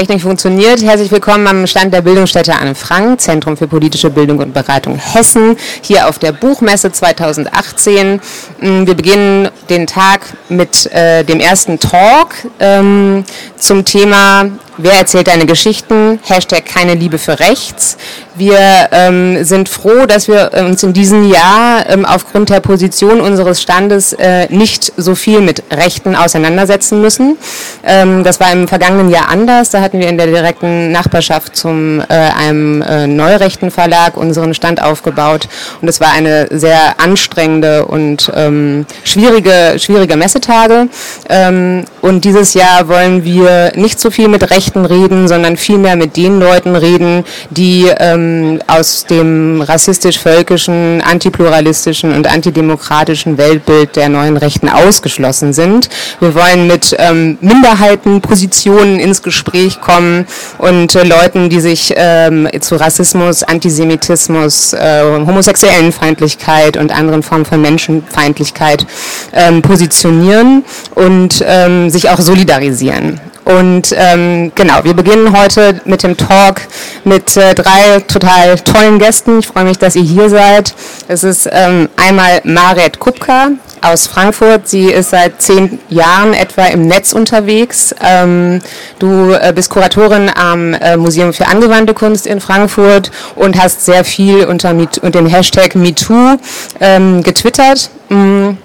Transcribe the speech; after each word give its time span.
Technik 0.00 0.22
funktioniert. 0.22 0.80
Herzlich 0.80 1.10
willkommen 1.10 1.46
am 1.46 1.66
Stand 1.66 1.92
der 1.92 2.00
Bildungsstätte 2.00 2.54
Anne 2.54 2.74
Frank, 2.74 3.20
Zentrum 3.20 3.58
für 3.58 3.68
politische 3.68 4.08
Bildung 4.08 4.38
und 4.38 4.54
Beratung 4.54 4.96
Hessen, 4.96 5.58
hier 5.82 6.08
auf 6.08 6.18
der 6.18 6.32
Buchmesse 6.32 6.90
2018. 6.90 8.18
Mm, 8.60 8.86
wir 8.86 8.94
beginnen 8.94 9.50
den 9.68 9.86
Tag 9.86 10.22
mit 10.48 10.90
äh, 10.90 11.22
dem 11.22 11.38
ersten 11.38 11.78
Talk 11.78 12.28
ähm, 12.60 13.26
zum 13.58 13.84
Thema 13.84 14.46
Wer 14.82 14.94
erzählt 14.94 15.26
deine 15.26 15.44
Geschichten? 15.44 16.18
Hashtag 16.22 16.64
keine 16.64 16.94
Liebe 16.94 17.18
für 17.18 17.38
rechts. 17.38 17.98
Wir 18.36 18.88
ähm, 18.92 19.44
sind 19.44 19.68
froh, 19.68 20.06
dass 20.06 20.26
wir 20.26 20.52
uns 20.66 20.82
in 20.82 20.94
diesem 20.94 21.28
Jahr 21.28 21.86
ähm, 21.90 22.06
aufgrund 22.06 22.48
der 22.48 22.60
Position 22.60 23.20
unseres 23.20 23.60
Standes 23.60 24.14
äh, 24.14 24.46
nicht 24.48 24.94
so 24.96 25.14
viel 25.14 25.42
mit 25.42 25.62
Rechten 25.70 26.16
auseinandersetzen 26.16 27.02
müssen. 27.02 27.36
Ähm, 27.84 28.24
das 28.24 28.40
war 28.40 28.50
im 28.52 28.66
vergangenen 28.66 29.10
Jahr 29.10 29.28
anders. 29.28 29.68
Da 29.68 29.82
hatten 29.82 29.98
wir 29.98 30.08
in 30.08 30.16
der 30.16 30.28
direkten 30.28 30.90
Nachbarschaft 30.90 31.54
zum 31.54 32.00
äh, 32.00 32.04
einem 32.14 32.80
äh, 32.80 33.06
neurechten 33.06 33.70
Verlag 33.70 34.16
unseren 34.16 34.54
Stand 34.54 34.80
aufgebaut 34.80 35.46
und 35.82 35.88
es 35.88 36.00
war 36.00 36.12
eine 36.12 36.46
sehr 36.50 36.98
anstrengende 36.98 37.84
und 37.84 38.32
ähm, 38.34 38.86
schwierige, 39.04 39.74
schwierige 39.78 40.16
Messetage. 40.16 40.88
Ähm, 41.28 41.84
und 42.00 42.24
dieses 42.24 42.54
Jahr 42.54 42.88
wollen 42.88 43.22
wir 43.24 43.72
nicht 43.74 44.00
so 44.00 44.10
viel 44.10 44.28
mit 44.28 44.50
Rechten 44.50 44.69
reden, 44.76 45.28
sondern 45.28 45.56
vielmehr 45.56 45.96
mit 45.96 46.16
den 46.16 46.40
Leuten 46.40 46.76
reden, 46.76 47.24
die 47.50 47.86
ähm, 47.98 48.60
aus 48.66 49.06
dem 49.06 49.62
rassistisch-völkischen, 49.62 51.02
antipluralistischen 51.02 52.12
und 52.14 52.26
antidemokratischen 52.26 53.38
Weltbild 53.38 53.96
der 53.96 54.08
neuen 54.08 54.36
Rechten 54.36 54.68
ausgeschlossen 54.68 55.52
sind. 55.52 55.88
Wir 56.20 56.34
wollen 56.34 56.66
mit 56.66 56.94
ähm, 56.98 57.38
Minderheitenpositionen 57.40 58.98
ins 58.98 59.22
Gespräch 59.22 59.80
kommen 59.80 60.26
und 60.58 60.94
äh, 60.94 61.04
Leuten, 61.04 61.50
die 61.50 61.60
sich 61.60 61.92
ähm, 61.96 62.48
zu 62.60 62.76
Rassismus, 62.76 63.42
Antisemitismus, 63.42 64.72
äh, 64.72 65.02
homosexuellen 65.02 65.92
Feindlichkeit 65.92 66.76
und 66.76 66.94
anderen 66.96 67.22
Formen 67.22 67.44
von 67.44 67.60
Menschenfeindlichkeit 67.60 68.86
ähm, 69.32 69.62
positionieren 69.62 70.64
und 70.94 71.44
ähm, 71.46 71.90
sich 71.90 72.10
auch 72.10 72.20
solidarisieren. 72.20 73.20
Und 73.58 73.94
ähm, 73.96 74.52
genau, 74.54 74.84
wir 74.84 74.94
beginnen 74.94 75.36
heute 75.36 75.80
mit 75.84 76.02
dem 76.02 76.16
Talk 76.16 76.60
mit 77.04 77.36
äh, 77.36 77.54
drei 77.54 78.00
total 78.06 78.56
tollen 78.58 78.98
Gästen. 78.98 79.40
Ich 79.40 79.46
freue 79.46 79.64
mich, 79.64 79.78
dass 79.78 79.96
ihr 79.96 80.02
hier 80.02 80.28
seid. 80.28 80.74
Es 81.08 81.24
ist 81.24 81.48
ähm, 81.50 81.88
einmal 81.96 82.40
Maret 82.44 83.00
Kupka 83.00 83.48
aus 83.82 84.06
Frankfurt. 84.06 84.68
Sie 84.68 84.86
ist 84.86 85.10
seit 85.10 85.42
zehn 85.42 85.80
Jahren 85.88 86.32
etwa 86.32 86.66
im 86.66 86.86
Netz 86.86 87.12
unterwegs. 87.12 87.94
Ähm, 88.02 88.60
du 88.98 89.32
äh, 89.32 89.52
bist 89.54 89.70
Kuratorin 89.70 90.30
am 90.32 90.74
äh, 90.74 90.96
Museum 90.96 91.32
für 91.32 91.48
angewandte 91.48 91.94
Kunst 91.94 92.26
in 92.26 92.40
Frankfurt 92.40 93.10
und 93.34 93.60
hast 93.60 93.84
sehr 93.84 94.04
viel 94.04 94.44
unter, 94.44 94.70
unter 94.70 95.10
dem 95.10 95.26
Hashtag 95.26 95.74
MeToo 95.74 96.36
ähm, 96.80 97.22
getwittert. 97.22 97.90
Mhm. 98.10 98.58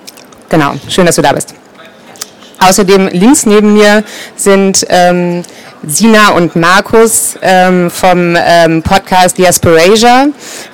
Genau, 0.49 0.73
schön, 0.89 1.07
dass 1.07 1.15
du 1.15 1.23
da 1.23 1.33
bist. 1.33 1.55
Außerdem 2.59 3.07
links 3.07 3.45
neben 3.45 3.73
mir 3.73 4.03
sind 4.35 4.85
ähm, 4.89 5.43
Sina 5.87 6.29
und 6.31 6.55
Markus 6.55 7.37
ähm, 7.41 7.91
vom 7.91 8.35
ähm, 8.35 8.81
Podcast 8.81 9.37
Diasporasia, 9.37 10.27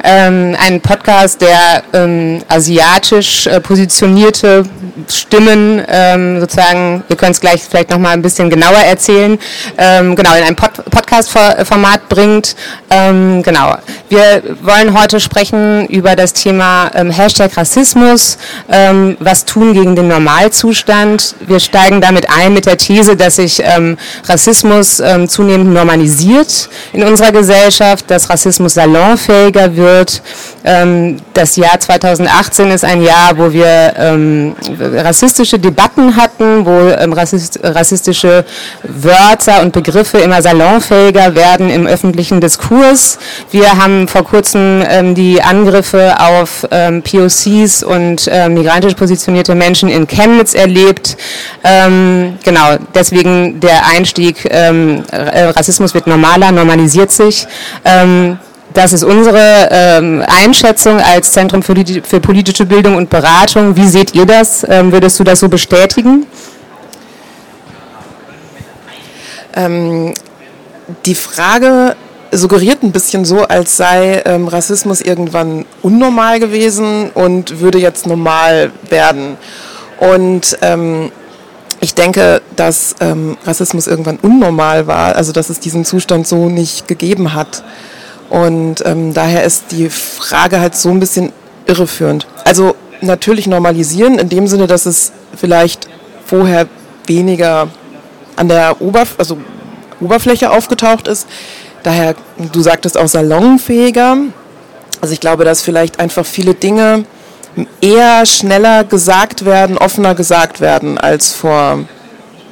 ähm, 0.03 0.55
ein 0.65 0.79
Podcast, 0.79 1.41
der 1.41 1.83
ähm, 1.93 2.41
asiatisch 2.47 3.47
äh, 3.47 3.59
positionierte 3.59 4.63
Stimmen 5.09 5.83
ähm, 5.87 6.39
sozusagen, 6.39 7.03
ihr 7.09 7.15
könnt 7.15 7.31
es 7.31 7.41
gleich 7.41 7.61
vielleicht 7.63 7.89
nochmal 7.89 8.13
ein 8.13 8.21
bisschen 8.21 8.49
genauer 8.49 8.77
erzählen, 8.77 9.37
ähm, 9.77 10.15
genau, 10.15 10.33
in 10.35 10.43
ein 10.43 10.55
Pod 10.55 10.71
Podcast-Format 10.89 12.07
bringt. 12.07 12.55
Ähm, 12.89 13.43
genau. 13.43 13.75
Wir 14.11 14.43
wollen 14.61 14.93
heute 14.93 15.21
sprechen 15.21 15.87
über 15.87 16.17
das 16.17 16.33
Thema 16.33 16.91
ähm, 16.95 17.11
Hashtag 17.11 17.55
Rassismus, 17.55 18.37
ähm, 18.69 19.15
was 19.21 19.45
tun 19.45 19.71
gegen 19.71 19.95
den 19.95 20.09
Normalzustand. 20.09 21.35
Wir 21.47 21.61
steigen 21.61 22.01
damit 22.01 22.29
ein 22.29 22.53
mit 22.53 22.65
der 22.65 22.75
These, 22.75 23.15
dass 23.15 23.37
sich 23.37 23.61
ähm, 23.63 23.97
Rassismus 24.27 24.99
ähm, 24.99 25.29
zunehmend 25.29 25.73
normalisiert 25.73 26.67
in 26.91 27.03
unserer 27.03 27.31
Gesellschaft, 27.31 28.11
dass 28.11 28.29
Rassismus 28.29 28.73
salonfähiger 28.73 29.77
wird. 29.77 30.21
Ähm, 30.63 31.17
das 31.33 31.55
Jahr 31.55 31.79
2018 31.79 32.71
ist 32.71 32.85
ein 32.85 33.01
Jahr, 33.01 33.37
wo 33.37 33.51
wir 33.51 33.93
ähm, 33.97 34.55
rassistische 34.79 35.57
Debatten 35.57 36.15
hatten, 36.15 36.65
wo 36.65 36.89
ähm, 36.89 37.13
rassist, 37.13 37.59
rassistische 37.63 38.45
Wörter 38.83 39.61
und 39.61 39.73
Begriffe 39.73 40.19
immer 40.19 40.41
salonfähiger 40.41 41.35
werden 41.35 41.69
im 41.69 41.87
öffentlichen 41.87 42.41
Diskurs. 42.41 43.17
Wir 43.49 43.77
haben 43.77 44.07
vor 44.07 44.23
kurzem 44.23 44.83
ähm, 44.87 45.15
die 45.15 45.41
Angriffe 45.41 46.15
auf 46.19 46.67
ähm, 46.69 47.01
POCs 47.01 47.83
und 47.83 48.27
äh, 48.27 48.49
migrantisch 48.49 48.93
positionierte 48.93 49.55
Menschen 49.55 49.89
in 49.89 50.07
Chemnitz 50.07 50.53
erlebt. 50.53 51.17
Ähm, 51.63 52.37
genau, 52.43 52.75
deswegen 52.93 53.59
der 53.59 53.87
Einstieg, 53.87 54.47
ähm, 54.49 55.03
Rassismus 55.11 55.93
wird 55.93 56.07
normaler, 56.07 56.51
normalisiert 56.51 57.11
sich. 57.11 57.47
Das 58.73 58.93
ist 58.93 59.03
unsere 59.03 59.69
ähm, 59.71 60.23
Einschätzung 60.27 60.99
als 60.99 61.31
Zentrum 61.31 61.63
für, 61.63 61.73
die, 61.73 62.01
für, 62.01 62.19
politische 62.19 62.65
Bildung 62.65 62.95
und 62.95 63.09
Beratung. 63.09 63.75
Wie 63.75 63.87
seht 63.87 64.13
ihr 64.15 64.25
das? 64.25 64.65
Ähm, 64.67 64.91
würdest 64.91 65.19
du 65.19 65.23
das 65.23 65.39
so 65.39 65.49
bestätigen? 65.49 66.25
Ähm, 69.53 70.13
die 71.05 71.15
Frage 71.15 71.95
suggeriert 72.31 72.83
ein 72.83 72.91
bisschen 72.91 73.25
so, 73.25 73.43
als 73.43 73.75
sei 73.75 74.21
ähm, 74.25 74.47
Rassismus 74.47 75.01
irgendwann 75.01 75.65
unnormal 75.81 76.39
gewesen 76.39 77.09
und 77.13 77.59
würde 77.59 77.77
jetzt 77.77 78.05
normal 78.07 78.71
werden. 78.89 79.37
Und 79.99 80.57
ähm, 80.61 81.11
ich 81.81 81.93
denke, 81.93 82.41
dass 82.55 82.95
ähm, 83.01 83.37
Rassismus 83.45 83.87
irgendwann 83.87 84.17
unnormal 84.17 84.87
war, 84.87 85.15
also 85.15 85.31
dass 85.33 85.49
es 85.49 85.59
diesen 85.59 85.83
Zustand 85.83 86.27
so 86.27 86.47
nicht 86.47 86.87
gegeben 86.87 87.33
hat. 87.33 87.63
Und 88.31 88.77
ähm, 88.85 89.13
daher 89.13 89.43
ist 89.43 89.65
die 89.71 89.89
Frage 89.89 90.61
halt 90.61 90.73
so 90.73 90.89
ein 90.89 91.01
bisschen 91.01 91.33
irreführend. 91.67 92.27
Also 92.45 92.75
natürlich 93.01 93.45
normalisieren 93.45 94.19
in 94.19 94.29
dem 94.29 94.47
Sinne, 94.47 94.67
dass 94.67 94.85
es 94.85 95.11
vielleicht 95.35 95.89
vorher 96.25 96.67
weniger 97.07 97.67
an 98.37 98.47
der 98.47 98.81
Oberf 98.81 99.15
also 99.17 99.37
Oberfläche 99.99 100.49
aufgetaucht 100.49 101.09
ist. 101.09 101.27
Daher, 101.83 102.15
du 102.53 102.61
sagtest 102.61 102.97
auch 102.97 103.09
salonfähiger. 103.09 104.15
Also 105.01 105.13
ich 105.13 105.19
glaube, 105.19 105.43
dass 105.43 105.61
vielleicht 105.61 105.99
einfach 105.99 106.25
viele 106.25 106.53
Dinge 106.53 107.03
eher 107.81 108.25
schneller 108.25 108.85
gesagt 108.85 109.43
werden, 109.43 109.77
offener 109.77 110.15
gesagt 110.15 110.61
werden 110.61 110.97
als 110.97 111.33
vor 111.33 111.79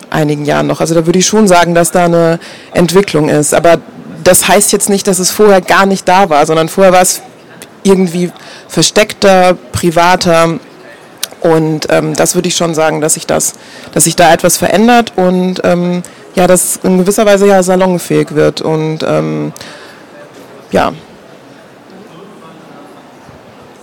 einigen 0.10 0.44
Jahren 0.44 0.68
noch. 0.68 0.82
Also 0.82 0.94
da 0.94 1.06
würde 1.06 1.20
ich 1.20 1.26
schon 1.26 1.48
sagen, 1.48 1.74
dass 1.74 1.92
da 1.92 2.04
eine 2.04 2.38
Entwicklung 2.74 3.30
ist. 3.30 3.54
Aber 3.54 3.78
das 4.24 4.48
heißt 4.48 4.72
jetzt 4.72 4.90
nicht, 4.90 5.08
dass 5.08 5.20
es 5.20 5.32
vorher 5.32 5.62
gar 5.62 5.86
nicht 5.86 6.08
da 6.08 6.30
war, 6.30 6.46
sondern 6.46 6.70
vorher 6.70 6.94
war 6.94 7.02
es 7.02 7.22
irgendwie 7.84 8.32
versteckter, 8.68 9.58
privater. 9.72 10.60
Und 11.42 11.88
ähm, 11.90 12.16
das 12.16 12.36
würde 12.36 12.50
ich 12.50 12.58
schon 12.58 12.76
sagen, 12.76 13.00
dass 13.02 13.14
sich 13.14 13.26
das, 13.26 13.54
dass 13.94 14.04
sich 14.04 14.16
da 14.16 14.34
etwas 14.34 14.58
verändert 14.58 15.14
und 15.16 15.62
ähm, 15.64 16.04
ja, 16.36 16.48
dass 16.48 16.78
in 16.84 16.98
gewisser 16.98 17.26
Weise 17.26 17.48
ja 17.48 17.64
salonfähig 17.64 18.36
wird. 18.36 18.62
Und 18.62 19.00
ähm, 19.04 19.54
ja. 20.72 20.94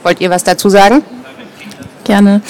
Wollt 0.03 0.21
ihr 0.21 0.31
was 0.31 0.45
dazu 0.45 0.69
sagen? 0.69 1.03
Gerne. 2.05 2.43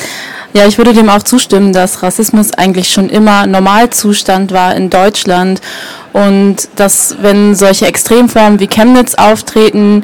Ja, 0.52 0.66
ich 0.66 0.78
würde 0.78 0.92
dem 0.92 1.08
auch 1.08 1.22
zustimmen, 1.22 1.72
dass 1.72 2.02
Rassismus 2.02 2.52
eigentlich 2.52 2.90
schon 2.90 3.08
immer 3.08 3.46
Normalzustand 3.46 4.52
war 4.52 4.74
in 4.74 4.90
Deutschland 4.90 5.60
und 6.16 6.70
dass, 6.76 7.16
wenn 7.20 7.54
solche 7.54 7.86
Extremformen 7.86 8.58
wie 8.58 8.68
Chemnitz 8.68 9.16
auftreten, 9.16 10.02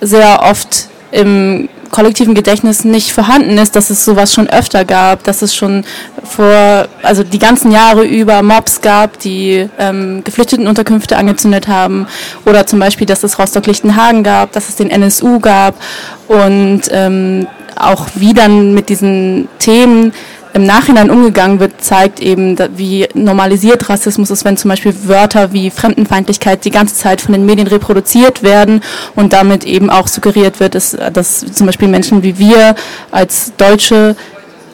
sehr 0.00 0.42
oft 0.42 0.88
im 1.12 1.68
kollektiven 1.92 2.34
Gedächtnis 2.34 2.82
nicht 2.82 3.12
vorhanden 3.12 3.56
ist, 3.58 3.76
dass 3.76 3.88
es 3.88 4.04
sowas 4.04 4.34
schon 4.34 4.48
öfter 4.50 4.84
gab, 4.84 5.22
dass 5.22 5.42
es 5.42 5.54
schon 5.54 5.84
vor, 6.24 6.88
also 7.04 7.22
die 7.22 7.38
ganzen 7.38 7.70
Jahre 7.70 8.04
über 8.04 8.42
Mobs 8.42 8.80
gab, 8.80 9.20
die 9.20 9.68
ähm, 9.78 10.24
Geflüchtetenunterkünfte 10.24 11.16
angezündet 11.16 11.68
haben. 11.68 12.08
Oder 12.46 12.66
zum 12.66 12.80
Beispiel, 12.80 13.06
dass 13.06 13.22
es 13.22 13.38
Rostock-Lichtenhagen 13.38 14.24
gab, 14.24 14.50
dass 14.50 14.68
es 14.68 14.74
den 14.74 14.90
NSU 14.90 15.38
gab. 15.38 15.76
Und 16.26 16.82
ähm, 16.90 17.46
auch 17.76 18.08
wie 18.16 18.34
dann 18.34 18.74
mit 18.74 18.88
diesen 18.88 19.46
Themen 19.60 20.12
im 20.54 20.64
Nachhinein 20.64 21.10
umgegangen 21.10 21.58
wird, 21.58 21.82
zeigt 21.82 22.20
eben, 22.20 22.56
wie 22.76 23.08
normalisiert 23.12 23.88
Rassismus 23.88 24.30
ist, 24.30 24.44
wenn 24.44 24.56
zum 24.56 24.68
Beispiel 24.68 24.94
Wörter 25.02 25.52
wie 25.52 25.68
Fremdenfeindlichkeit 25.68 26.64
die 26.64 26.70
ganze 26.70 26.94
Zeit 26.94 27.20
von 27.20 27.32
den 27.32 27.44
Medien 27.44 27.66
reproduziert 27.66 28.44
werden 28.44 28.80
und 29.16 29.32
damit 29.32 29.64
eben 29.64 29.90
auch 29.90 30.06
suggeriert 30.06 30.60
wird, 30.60 30.76
dass, 30.76 30.96
dass 31.12 31.40
zum 31.40 31.66
Beispiel 31.66 31.88
Menschen 31.88 32.22
wie 32.22 32.38
wir 32.38 32.76
als 33.10 33.52
Deutsche 33.56 34.14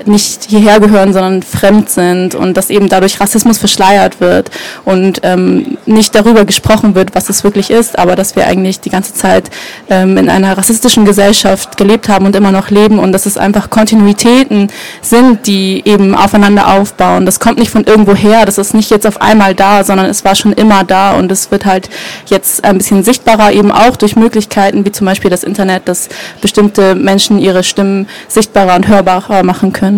nicht 0.07 0.45
hierher 0.49 0.80
gehören, 0.80 1.12
sondern 1.12 1.42
fremd 1.42 1.90
sind 1.90 2.35
und 2.35 2.57
dass 2.57 2.71
eben 2.71 2.88
dadurch 2.88 3.21
Rassismus 3.21 3.59
verschleiert 3.59 4.21
wird 4.21 4.50
und 4.85 5.21
ähm, 5.23 5.78
nicht 5.87 6.14
darüber 6.14 6.45
gesprochen 6.45 6.95
wird, 6.95 7.14
was 7.14 7.28
es 7.28 7.45
wirklich 7.45 7.71
ist, 7.71 7.99
aber 7.99 8.16
dass 8.16 8.37
wir 8.37 8.47
eigentlich 8.47 8.80
die 8.80 8.90
ganze 8.90 9.14
Zeit 9.14 9.50
ähm, 9.88 10.16
in 10.16 10.28
einer 10.28 10.57
rassistischen 10.57 11.04
Gesellschaft 11.04 11.76
gelebt 11.76 12.09
haben 12.09 12.26
und 12.26 12.37
immer 12.37 12.52
noch 12.52 12.71
leben 12.71 12.99
und 12.99 13.12
dass 13.12 13.26
es 13.26 13.37
einfach 13.37 13.71
Kontinuitäten 13.71 14.69
sind, 15.02 15.47
die 15.47 15.83
eben 15.85 16.14
aufeinander 16.14 16.75
aufbauen. 16.75 17.26
Das 17.26 17.40
kommt 17.40 17.59
nicht 17.59 17.71
von 17.71 17.85
irgendwo 17.85 18.14
her, 18.14 18.47
das 18.47 18.59
ist 18.59 18.75
nicht 18.75 18.90
jetzt 18.90 19.07
auf 19.07 19.21
einmal 19.21 19.54
da, 19.54 19.85
sondern 19.85 20.07
es 20.07 20.25
war 20.25 20.35
schon 20.35 20.52
immer 20.52 20.85
da 20.85 21.12
und 21.12 21.33
es 21.33 21.50
wird 21.50 21.66
halt 21.66 21.90
jetzt 22.26 22.64
ein 22.64 22.78
bisschen 22.78 23.02
sichtbarer, 23.02 23.52
eben 23.52 23.73
auch 23.73 23.97
durch 23.97 24.16
Möglichkeiten 24.16 24.85
wie 24.85 24.92
zum 24.92 25.07
Beispiel 25.07 25.30
das 25.30 25.45
Internet, 25.45 25.88
dass 25.88 26.09
bestimmte 26.40 26.95
Menschen 26.95 27.38
ihre 27.38 27.62
Stimmen 27.62 28.09
sichtbarer 28.28 28.76
und 28.76 28.88
hörbarer 28.88 29.42
machen 29.42 29.73
können 29.73 29.80
können. 29.80 29.89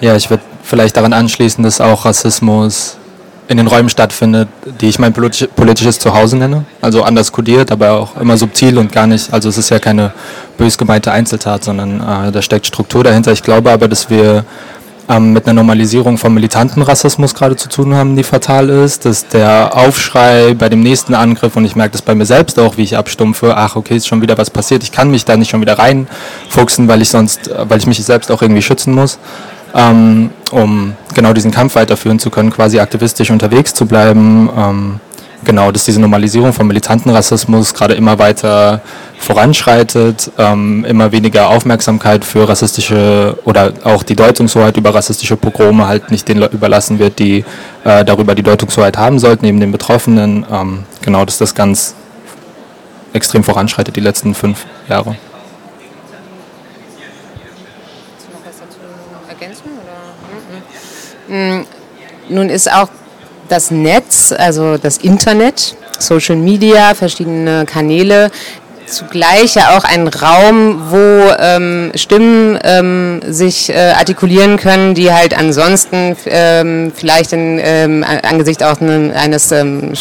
Ja, 0.00 0.14
ich 0.14 0.30
würde 0.30 0.42
vielleicht 0.62 0.96
daran 0.96 1.12
anschließen, 1.12 1.64
dass 1.64 1.80
auch 1.80 2.04
Rassismus 2.04 2.96
in 3.48 3.56
den 3.56 3.66
Räumen 3.66 3.88
stattfindet, 3.88 4.48
die 4.80 4.88
ich 4.88 4.98
mein 4.98 5.12
politisches 5.12 5.98
Zuhause 5.98 6.36
nenne. 6.36 6.66
Also 6.82 7.02
anders 7.02 7.32
kodiert, 7.32 7.72
aber 7.72 7.92
auch 7.92 8.16
immer 8.20 8.36
subtil 8.36 8.76
und 8.78 8.92
gar 8.92 9.06
nicht, 9.06 9.32
also 9.32 9.48
es 9.48 9.56
ist 9.56 9.70
ja 9.70 9.78
keine 9.78 10.12
bös 10.58 10.76
gemeinte 10.76 11.10
Einzeltat, 11.10 11.64
sondern 11.64 12.00
äh, 12.00 12.30
da 12.30 12.42
steckt 12.42 12.66
Struktur 12.66 13.02
dahinter. 13.02 13.32
Ich 13.32 13.42
glaube 13.42 13.70
aber, 13.70 13.88
dass 13.88 14.10
wir 14.10 14.44
ähm, 15.08 15.32
mit 15.32 15.46
einer 15.46 15.54
Normalisierung 15.54 16.18
von 16.18 16.34
militanten 16.34 16.82
Rassismus 16.82 17.34
gerade 17.34 17.56
zu 17.56 17.70
tun 17.70 17.94
haben, 17.94 18.16
die 18.16 18.22
fatal 18.22 18.68
ist, 18.68 19.06
dass 19.06 19.26
der 19.28 19.74
Aufschrei 19.74 20.54
bei 20.54 20.68
dem 20.68 20.82
nächsten 20.82 21.14
Angriff, 21.14 21.56
und 21.56 21.64
ich 21.64 21.74
merke 21.74 21.92
das 21.92 22.02
bei 22.02 22.14
mir 22.14 22.26
selbst 22.26 22.58
auch, 22.58 22.76
wie 22.76 22.82
ich 22.82 22.96
abstumpfe, 22.96 23.56
ach 23.56 23.76
okay, 23.76 23.96
ist 23.96 24.06
schon 24.06 24.20
wieder 24.20 24.36
was 24.36 24.50
passiert, 24.50 24.82
ich 24.82 24.92
kann 24.92 25.10
mich 25.10 25.24
da 25.24 25.36
nicht 25.38 25.48
schon 25.48 25.62
wieder 25.62 25.78
reinfuchsen, 25.78 26.86
weil 26.86 27.00
ich 27.00 27.08
sonst, 27.08 27.50
weil 27.56 27.78
ich 27.78 27.86
mich 27.86 28.04
selbst 28.04 28.30
auch 28.30 28.42
irgendwie 28.42 28.62
schützen 28.62 28.94
muss. 28.94 29.18
Ähm, 29.74 30.30
um 30.50 30.94
genau 31.14 31.32
diesen 31.32 31.50
Kampf 31.50 31.74
weiterführen 31.74 32.18
zu 32.18 32.30
können, 32.30 32.50
quasi 32.50 32.80
aktivistisch 32.80 33.30
unterwegs 33.30 33.74
zu 33.74 33.86
bleiben. 33.86 34.48
Ähm, 34.56 35.00
genau, 35.44 35.70
dass 35.70 35.84
diese 35.84 36.00
Normalisierung 36.00 36.52
von 36.52 36.66
militanten 36.66 37.10
Rassismus 37.10 37.74
gerade 37.74 37.94
immer 37.94 38.18
weiter 38.18 38.80
voranschreitet, 39.18 40.30
ähm, 40.38 40.84
immer 40.84 41.12
weniger 41.12 41.48
Aufmerksamkeit 41.48 42.24
für 42.24 42.48
rassistische 42.48 43.36
oder 43.44 43.72
auch 43.84 44.02
die 44.02 44.16
Deutungshoheit 44.16 44.76
über 44.76 44.94
rassistische 44.94 45.36
Pogrome 45.36 45.86
halt 45.86 46.10
nicht 46.10 46.28
den 46.28 46.42
überlassen 46.42 46.98
wird, 46.98 47.18
die 47.18 47.44
äh, 47.84 48.04
darüber 48.04 48.34
die 48.34 48.42
Deutungshoheit 48.42 48.96
haben 48.96 49.18
sollten, 49.18 49.44
neben 49.44 49.60
den 49.60 49.72
Betroffenen. 49.72 50.46
Ähm, 50.50 50.84
genau, 51.02 51.24
dass 51.24 51.38
das 51.38 51.54
ganz 51.54 51.94
extrem 53.12 53.44
voranschreitet 53.44 53.96
die 53.96 54.00
letzten 54.00 54.34
fünf 54.34 54.66
Jahre. 54.88 55.10
Hm, 55.10 55.16
nun 62.28 62.48
ist 62.50 62.72
auch 62.72 62.88
das 63.48 63.70
Netz, 63.70 64.32
also 64.32 64.76
das 64.76 64.98
Internet, 64.98 65.76
Social 65.98 66.36
Media, 66.36 66.94
verschiedene 66.94 67.64
Kanäle, 67.66 68.30
zugleich 68.90 69.54
ja 69.54 69.76
auch 69.76 69.84
ein 69.84 70.08
Raum, 70.08 70.90
wo 70.90 71.32
ähm, 71.38 71.92
Stimmen 71.94 72.58
ähm, 72.62 73.20
sich 73.26 73.70
äh, 73.70 73.92
artikulieren 73.96 74.56
können, 74.56 74.94
die 74.94 75.12
halt 75.12 75.36
ansonsten 75.36 76.16
ähm, 76.26 76.92
vielleicht 76.94 77.32
in, 77.32 77.60
ähm, 77.62 78.04
angesichts 78.22 78.62
auch 78.62 78.80
ne, 78.80 79.12
eines 79.14 79.52
ähm, 79.52 79.92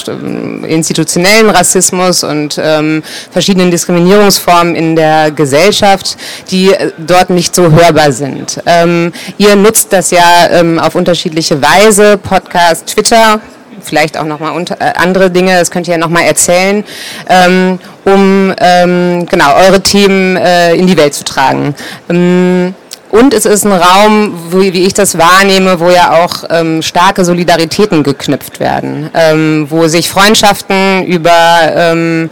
institutionellen 0.66 1.50
Rassismus 1.50 2.24
und 2.24 2.60
ähm, 2.62 3.04
verschiedenen 3.32 3.72
Diskriminierungsformen 3.72 4.76
in 4.76 4.96
der 4.96 5.32
Gesellschaft, 5.32 6.18
die 6.50 6.74
äh, 6.74 6.92
dort 6.98 7.30
nicht 7.30 7.56
so 7.56 7.72
hörbar 7.72 8.12
sind. 8.12 8.62
Ähm, 8.66 9.12
ihr 9.38 9.56
nutzt 9.56 9.94
das 9.94 10.12
ja 10.12 10.50
ähm, 10.52 10.80
auf 10.80 10.96
unterschiedliche 10.96 11.62
Weise, 11.62 12.18
Podcast, 12.18 12.88
Twitter, 12.88 13.42
vielleicht 13.88 14.18
auch 14.18 14.26
nochmal 14.26 14.54
äh, 14.80 14.94
andere 14.96 15.32
Dinge, 15.32 15.58
das 15.58 15.72
könnt 15.72 15.88
ihr 15.88 15.94
ja 15.94 15.98
nochmal 15.98 16.24
erzählen, 16.24 16.84
ähm, 17.30 17.80
um 18.06 18.54
ähm, 18.60 19.26
genau 19.26 19.56
eure 19.56 19.82
Themen 19.82 20.38
äh, 20.38 20.76
in 20.76 20.88
die 20.88 20.98
Welt 20.98 21.14
zu 21.14 21.24
tragen. 21.24 21.76
Ähm, 22.10 22.76
und 23.10 23.34
es 23.34 23.46
ist 23.46 23.66
ein 23.66 23.72
Raum, 23.72 24.34
wo, 24.50 24.60
wie 24.60 24.86
ich 24.86 24.94
das 24.94 25.18
wahrnehme, 25.18 25.80
wo 25.80 25.90
ja 25.90 26.24
auch 26.24 26.44
ähm, 26.50 26.82
starke 26.82 27.24
Solidaritäten 27.24 28.04
geknüpft 28.04 28.60
werden, 28.60 29.10
ähm, 29.14 29.68
wo 29.70 29.88
sich 29.88 30.10
Freundschaften 30.10 31.06
über 31.06 31.32
ähm, 31.74 32.30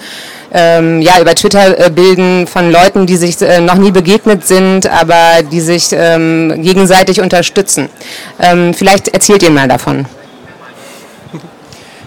ähm, 0.54 1.02
ja, 1.02 1.20
über 1.20 1.36
Twitter 1.36 1.78
äh, 1.78 1.90
bilden 1.90 2.48
von 2.48 2.72
Leuten, 2.72 3.06
die 3.06 3.18
sich 3.18 3.42
äh, 3.42 3.60
noch 3.60 3.76
nie 3.76 3.92
begegnet 3.92 4.48
sind, 4.48 4.88
aber 4.88 5.44
die 5.52 5.60
sich 5.60 5.90
ähm, 5.92 6.62
gegenseitig 6.62 7.20
unterstützen. 7.20 7.90
Ähm, 8.40 8.74
vielleicht 8.74 9.10
erzählt 9.10 9.44
ihr 9.44 9.52
mal 9.52 9.68
davon. 9.68 10.06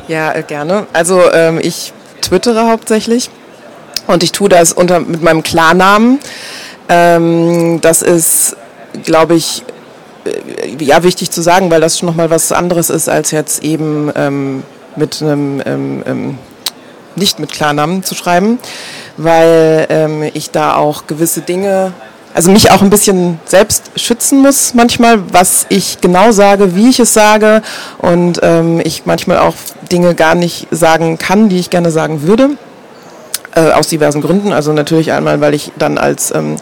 Ja, 0.08 0.32
äh, 0.32 0.42
gerne. 0.42 0.86
Also 0.92 1.30
ähm, 1.32 1.60
ich 1.62 1.92
twittere 2.22 2.68
hauptsächlich 2.68 3.30
und 4.06 4.22
ich 4.22 4.32
tue 4.32 4.48
das 4.48 4.72
unter, 4.72 5.00
mit 5.00 5.22
meinem 5.22 5.42
Klarnamen. 5.42 6.18
Ähm, 6.88 7.80
das 7.82 8.02
ist, 8.02 8.56
glaube 9.04 9.34
ich, 9.34 9.62
äh, 10.24 10.82
ja, 10.82 11.02
wichtig 11.02 11.30
zu 11.30 11.42
sagen, 11.42 11.70
weil 11.70 11.82
das 11.82 11.98
schon 11.98 12.08
nochmal 12.08 12.30
was 12.30 12.50
anderes 12.50 12.90
ist, 12.90 13.08
als 13.08 13.30
jetzt 13.30 13.62
eben 13.62 14.10
ähm, 14.16 14.62
mit 14.96 15.22
einem, 15.22 15.62
ähm, 15.64 16.02
ähm, 16.06 16.38
nicht 17.14 17.38
mit 17.38 17.52
Klarnamen 17.52 18.02
zu 18.02 18.14
schreiben, 18.14 18.58
weil 19.18 19.86
ähm, 19.90 20.22
ich 20.32 20.50
da 20.50 20.76
auch 20.76 21.06
gewisse 21.06 21.42
Dinge 21.42 21.92
also 22.38 22.52
mich 22.52 22.70
auch 22.70 22.82
ein 22.82 22.90
bisschen 22.90 23.40
selbst 23.46 23.90
schützen 23.96 24.42
muss 24.42 24.72
manchmal, 24.72 25.18
was 25.32 25.66
ich 25.70 26.00
genau 26.00 26.30
sage, 26.30 26.76
wie 26.76 26.88
ich 26.88 27.00
es 27.00 27.12
sage 27.12 27.62
und 27.98 28.38
ähm, 28.44 28.80
ich 28.84 29.06
manchmal 29.06 29.38
auch 29.38 29.56
Dinge 29.90 30.14
gar 30.14 30.36
nicht 30.36 30.68
sagen 30.70 31.18
kann, 31.18 31.48
die 31.48 31.58
ich 31.58 31.68
gerne 31.68 31.90
sagen 31.90 32.22
würde, 32.22 32.50
äh, 33.56 33.72
aus 33.72 33.88
diversen 33.88 34.20
Gründen. 34.20 34.52
Also 34.52 34.72
natürlich 34.72 35.10
einmal, 35.10 35.40
weil 35.40 35.52
ich 35.52 35.72
dann 35.80 35.98
als, 35.98 36.32
ähm, 36.32 36.54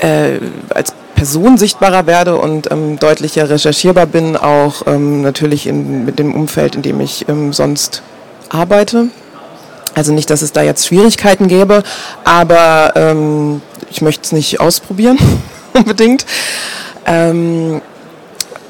äh, 0.00 0.40
als 0.74 0.94
Person 1.14 1.58
sichtbarer 1.58 2.08
werde 2.08 2.34
und 2.34 2.68
ähm, 2.72 2.98
deutlicher 2.98 3.48
recherchierbar 3.48 4.06
bin, 4.06 4.36
auch 4.36 4.84
ähm, 4.88 5.22
natürlich 5.22 5.68
in, 5.68 6.04
mit 6.04 6.18
dem 6.18 6.34
Umfeld, 6.34 6.74
in 6.74 6.82
dem 6.82 6.98
ich 6.98 7.28
ähm, 7.28 7.52
sonst 7.52 8.02
arbeite. 8.48 9.10
Also 9.94 10.12
nicht, 10.12 10.28
dass 10.28 10.42
es 10.42 10.52
da 10.52 10.62
jetzt 10.62 10.88
Schwierigkeiten 10.88 11.46
gäbe, 11.46 11.84
aber 12.24 12.92
ähm, 12.96 13.62
ich 13.90 14.02
möchte 14.02 14.24
es 14.24 14.32
nicht 14.32 14.60
ausprobieren 14.60 15.18
unbedingt. 15.72 16.26
Ähm, 17.06 17.80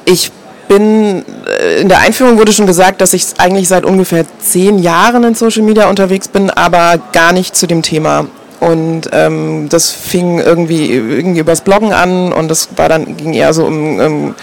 ich 0.05 0.31
bin, 0.69 1.25
äh, 1.61 1.81
in 1.81 1.89
der 1.89 2.01
Einführung 2.01 2.39
wurde 2.39 2.53
schon 2.53 2.67
gesagt, 2.67 3.01
dass 3.01 3.13
ich 3.13 3.27
eigentlich 3.39 3.69
seit 3.69 3.85
ungefähr 3.85 4.25
zehn 4.39 4.79
Jahren 4.79 5.25
in 5.25 5.35
Social 5.35 5.63
Media 5.63 5.89
unterwegs 5.89 6.29
bin, 6.29 6.51
aber 6.51 6.99
gar 7.13 7.33
nicht 7.33 7.57
zu 7.57 7.67
dem 7.67 7.83
Thema. 7.83 8.27
Und 8.61 9.03
ähm, 9.13 9.69
das 9.69 9.91
fing 9.91 10.39
irgendwie, 10.39 10.91
irgendwie 10.91 11.41
übers 11.41 11.61
Bloggen 11.61 11.93
an 11.93 12.33
und 12.33 12.49
das 12.49 12.71
war 12.77 12.89
dann, 12.89 13.17
ging 13.17 13.35
eher 13.35 13.53
so 13.53 13.67
um, 13.67 13.99
um 13.99 14.35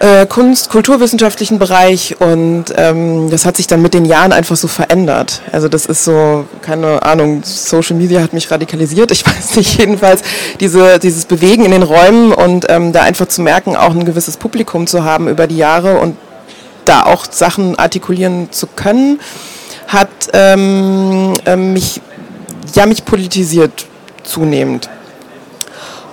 äh, 0.00 0.26
Kunst, 0.26 0.68
kulturwissenschaftlichen 0.68 1.58
Bereich 1.58 2.16
und 2.20 2.66
ähm, 2.76 3.30
das 3.30 3.44
hat 3.46 3.56
sich 3.56 3.66
dann 3.66 3.82
mit 3.82 3.94
den 3.94 4.04
Jahren 4.04 4.32
einfach 4.32 4.56
so 4.56 4.68
verändert. 4.68 5.42
Also 5.52 5.68
das 5.68 5.86
ist 5.86 6.04
so, 6.04 6.44
keine 6.62 7.02
Ahnung, 7.02 7.42
Social 7.44 7.96
Media 7.96 8.20
hat 8.20 8.32
mich 8.32 8.50
radikalisiert, 8.50 9.10
ich 9.10 9.26
weiß 9.26 9.56
nicht, 9.56 9.78
jedenfalls 9.78 10.22
diese, 10.60 10.98
dieses 10.98 11.24
Bewegen 11.24 11.64
in 11.64 11.70
den 11.70 11.82
Räumen 11.82 12.32
und 12.32 12.66
ähm, 12.68 12.92
da 12.92 13.02
einfach 13.02 13.28
zu 13.28 13.42
merken, 13.42 13.76
auch 13.76 13.94
ein 13.94 14.04
gewisses 14.04 14.36
Publikum 14.36 14.86
zu 14.86 15.04
haben 15.04 15.28
über 15.28 15.46
die 15.46 15.56
Jahre 15.56 15.98
und 15.98 16.16
da 16.84 17.02
auch 17.04 17.26
Sachen 17.30 17.78
artikulieren 17.78 18.52
zu 18.52 18.66
können, 18.66 19.20
hat 19.88 20.08
ähm, 20.32 21.32
äh, 21.44 21.56
mich, 21.56 22.00
ja, 22.74 22.86
mich 22.86 23.04
politisiert 23.04 23.86
zunehmend. 24.24 24.88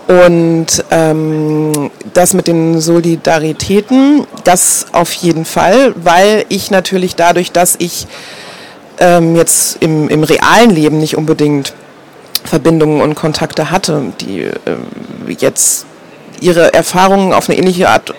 Und 0.07 0.83
ähm, 0.91 1.91
das 2.13 2.33
mit 2.33 2.47
den 2.47 2.81
Solidaritäten, 2.81 4.27
das 4.43 4.87
auf 4.91 5.13
jeden 5.13 5.45
Fall, 5.45 5.93
weil 5.95 6.45
ich 6.49 6.71
natürlich 6.71 7.15
dadurch, 7.15 7.51
dass 7.51 7.75
ich 7.79 8.07
ähm, 8.99 9.35
jetzt 9.35 9.77
im, 9.81 10.09
im 10.09 10.23
realen 10.23 10.71
Leben 10.71 10.99
nicht 10.99 11.15
unbedingt 11.15 11.73
Verbindungen 12.43 13.01
und 13.01 13.15
Kontakte 13.15 13.71
hatte, 13.71 14.13
die 14.19 14.41
äh, 14.41 14.51
jetzt 15.39 15.85
ihre 16.41 16.73
Erfahrungen 16.73 17.31
auf 17.31 17.49
eine 17.49 17.57
ähnliche 17.57 17.89
Art 17.89 18.13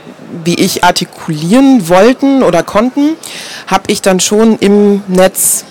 wie 0.45 0.55
ich 0.55 0.85
artikulieren 0.85 1.89
wollten 1.89 2.43
oder 2.43 2.63
konnten, 2.63 3.17
habe 3.67 3.85
ich 3.87 4.03
dann 4.03 4.21
schon 4.21 4.59
im 4.59 5.03
Netz 5.07 5.65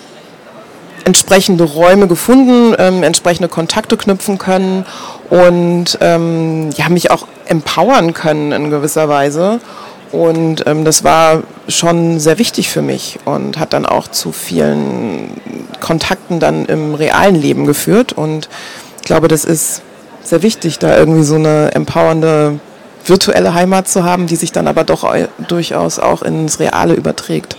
entsprechende 1.04 1.64
Räume 1.64 2.08
gefunden, 2.08 2.74
ähm, 2.78 3.02
entsprechende 3.02 3.48
Kontakte 3.48 3.96
knüpfen 3.96 4.38
können 4.38 4.84
und 5.30 5.98
ähm, 6.00 6.70
ja, 6.76 6.88
mich 6.88 7.10
auch 7.10 7.26
empowern 7.46 8.14
können 8.14 8.52
in 8.52 8.70
gewisser 8.70 9.08
Weise. 9.08 9.60
Und 10.12 10.64
ähm, 10.66 10.84
das 10.84 11.02
war 11.02 11.42
schon 11.68 12.20
sehr 12.20 12.38
wichtig 12.38 12.70
für 12.70 12.82
mich 12.82 13.18
und 13.24 13.58
hat 13.58 13.72
dann 13.72 13.84
auch 13.84 14.06
zu 14.06 14.30
vielen 14.30 15.30
Kontakten 15.80 16.38
dann 16.38 16.66
im 16.66 16.94
realen 16.94 17.34
Leben 17.34 17.66
geführt. 17.66 18.12
Und 18.12 18.48
ich 19.00 19.06
glaube, 19.06 19.26
das 19.26 19.44
ist 19.44 19.82
sehr 20.22 20.42
wichtig, 20.42 20.78
da 20.78 20.96
irgendwie 20.96 21.24
so 21.24 21.34
eine 21.34 21.72
empowernde 21.74 22.60
virtuelle 23.04 23.54
Heimat 23.54 23.88
zu 23.88 24.04
haben, 24.04 24.26
die 24.26 24.36
sich 24.36 24.52
dann 24.52 24.68
aber 24.68 24.84
doch 24.84 25.04
durchaus 25.48 25.98
auch 25.98 26.22
ins 26.22 26.60
Reale 26.60 26.94
überträgt. 26.94 27.56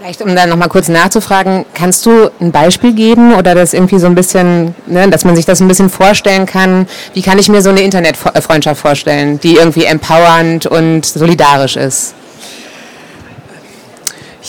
Vielleicht, 0.00 0.22
um 0.22 0.34
da 0.34 0.46
nochmal 0.46 0.70
kurz 0.70 0.88
nachzufragen, 0.88 1.66
kannst 1.74 2.06
du 2.06 2.30
ein 2.40 2.52
Beispiel 2.52 2.94
geben 2.94 3.34
oder 3.34 3.54
das 3.54 3.74
irgendwie 3.74 3.98
so 3.98 4.06
ein 4.06 4.14
bisschen, 4.14 4.74
ne, 4.86 5.10
dass 5.10 5.26
man 5.26 5.36
sich 5.36 5.44
das 5.44 5.60
ein 5.60 5.68
bisschen 5.68 5.90
vorstellen 5.90 6.46
kann? 6.46 6.88
Wie 7.12 7.20
kann 7.20 7.38
ich 7.38 7.50
mir 7.50 7.60
so 7.60 7.68
eine 7.68 7.82
Internetfreundschaft 7.82 8.80
vorstellen, 8.80 9.38
die 9.40 9.56
irgendwie 9.56 9.84
empowernd 9.84 10.64
und 10.64 11.04
solidarisch 11.04 11.76
ist? 11.76 12.14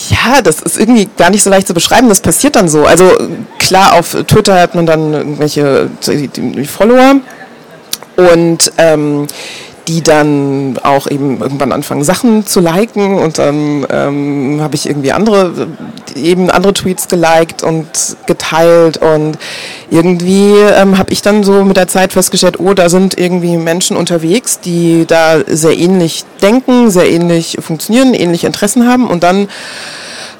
Ja, 0.08 0.40
das 0.40 0.62
ist 0.62 0.78
irgendwie 0.78 1.10
gar 1.18 1.28
nicht 1.28 1.42
so 1.42 1.50
leicht 1.50 1.66
zu 1.66 1.74
beschreiben. 1.74 2.08
Das 2.08 2.22
passiert 2.22 2.56
dann 2.56 2.70
so. 2.70 2.86
Also 2.86 3.12
klar, 3.58 3.92
auf 3.92 4.16
Twitter 4.26 4.58
hat 4.58 4.74
man 4.74 4.86
dann 4.86 5.12
irgendwelche 5.12 5.90
die, 6.06 6.28
die 6.28 6.64
Follower 6.64 7.16
und 8.16 8.72
ähm, 8.78 9.26
die 9.88 10.02
dann 10.02 10.78
auch 10.82 11.10
eben 11.10 11.40
irgendwann 11.40 11.72
anfangen, 11.72 12.04
Sachen 12.04 12.46
zu 12.46 12.60
liken 12.60 13.18
und 13.18 13.38
dann 13.38 13.86
ähm, 13.90 14.60
habe 14.60 14.76
ich 14.76 14.88
irgendwie 14.88 15.12
andere, 15.12 15.68
eben 16.14 16.50
andere 16.50 16.72
Tweets 16.72 17.08
geliked 17.08 17.62
und 17.62 17.86
geteilt 18.26 18.98
und 18.98 19.38
irgendwie 19.90 20.54
ähm, 20.54 20.98
habe 20.98 21.12
ich 21.12 21.22
dann 21.22 21.42
so 21.42 21.64
mit 21.64 21.76
der 21.76 21.88
Zeit 21.88 22.12
festgestellt, 22.12 22.60
oh, 22.60 22.74
da 22.74 22.88
sind 22.88 23.18
irgendwie 23.18 23.56
Menschen 23.56 23.96
unterwegs, 23.96 24.60
die 24.60 25.04
da 25.06 25.40
sehr 25.46 25.76
ähnlich 25.76 26.24
denken, 26.40 26.90
sehr 26.90 27.10
ähnlich 27.10 27.58
funktionieren, 27.60 28.14
ähnliche 28.14 28.46
Interessen 28.46 28.86
haben 28.86 29.08
und 29.08 29.24
dann 29.24 29.48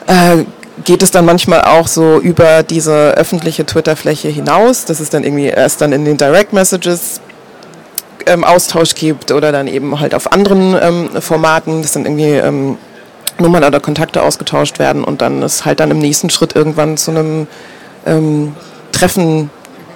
äh, 0.06 0.44
geht 0.84 1.02
es 1.02 1.10
dann 1.10 1.24
manchmal 1.24 1.62
auch 1.62 1.88
so 1.88 2.18
über 2.20 2.62
diese 2.62 3.12
öffentliche 3.12 3.66
Twitter-Fläche 3.66 4.28
hinaus. 4.28 4.84
Das 4.84 5.00
ist 5.00 5.14
dann 5.14 5.22
irgendwie 5.22 5.46
erst 5.46 5.80
dann 5.80 5.92
in 5.92 6.04
den 6.04 6.16
Direct 6.16 6.52
Messages 6.52 7.20
ähm, 8.26 8.44
Austausch 8.44 8.94
gibt 8.94 9.30
oder 9.32 9.52
dann 9.52 9.66
eben 9.66 10.00
halt 10.00 10.14
auf 10.14 10.32
anderen 10.32 10.76
ähm, 10.80 11.22
Formaten, 11.22 11.82
dass 11.82 11.92
dann 11.92 12.04
irgendwie 12.04 12.30
ähm, 12.30 12.78
Nummern 13.38 13.64
oder 13.64 13.80
Kontakte 13.80 14.22
ausgetauscht 14.22 14.78
werden 14.78 15.04
und 15.04 15.20
dann 15.22 15.42
ist 15.42 15.64
halt 15.64 15.80
dann 15.80 15.90
im 15.90 15.98
nächsten 15.98 16.30
Schritt 16.30 16.54
irgendwann 16.54 16.96
zu 16.96 17.10
einem 17.10 17.46
ähm, 18.06 18.54
Treffen, 18.92 19.50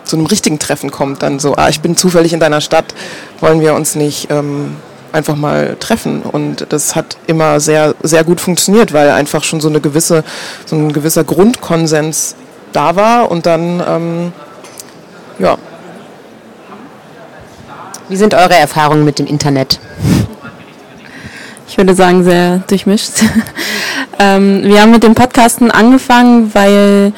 zu 0.04 0.16
einem 0.16 0.26
richtigen 0.26 0.59
Treffen 0.59 0.90
kommt, 0.90 1.23
dann 1.23 1.38
so, 1.38 1.54
ah, 1.56 1.68
ich 1.68 1.80
bin 1.80 1.97
zufällig 1.97 2.33
in 2.33 2.40
deiner 2.40 2.61
Stadt, 2.61 2.95
wollen 3.40 3.61
wir 3.61 3.75
uns 3.75 3.95
nicht 3.95 4.30
ähm, 4.30 4.76
einfach 5.12 5.37
mal 5.37 5.76
treffen. 5.80 6.23
Und 6.23 6.66
das 6.71 6.95
hat 6.95 7.16
immer 7.26 7.61
sehr, 7.61 7.95
sehr 8.02 8.25
gut 8.25 8.40
funktioniert, 8.40 8.92
weil 8.92 9.11
einfach 9.11 9.45
schon 9.45 9.61
so 9.61 9.68
eine 9.68 9.80
gewisse, 9.80 10.25
so 10.64 10.76
ein 10.76 10.92
gewisser 10.92 11.25
Grundkonsens 11.25 12.37
da 12.73 12.97
war 12.97 13.30
und 13.30 13.47
dann 13.47 13.83
ähm, 13.87 14.33
ja, 15.38 15.56
wie 18.09 18.17
sind 18.17 18.35
eure 18.35 18.55
Erfahrungen 18.55 19.05
mit 19.05 19.19
dem 19.19 19.27
Internet? 19.27 19.79
Ich 21.69 21.77
würde 21.77 21.95
sagen, 21.95 22.25
sehr 22.25 22.59
durchmischt. 22.69 23.13
ähm, 24.19 24.63
wir 24.65 24.81
haben 24.81 24.93
mit 24.93 25.03
dem 25.03 25.15
Podcasten 25.15 25.71
angefangen, 25.71 26.55
weil 26.55 27.13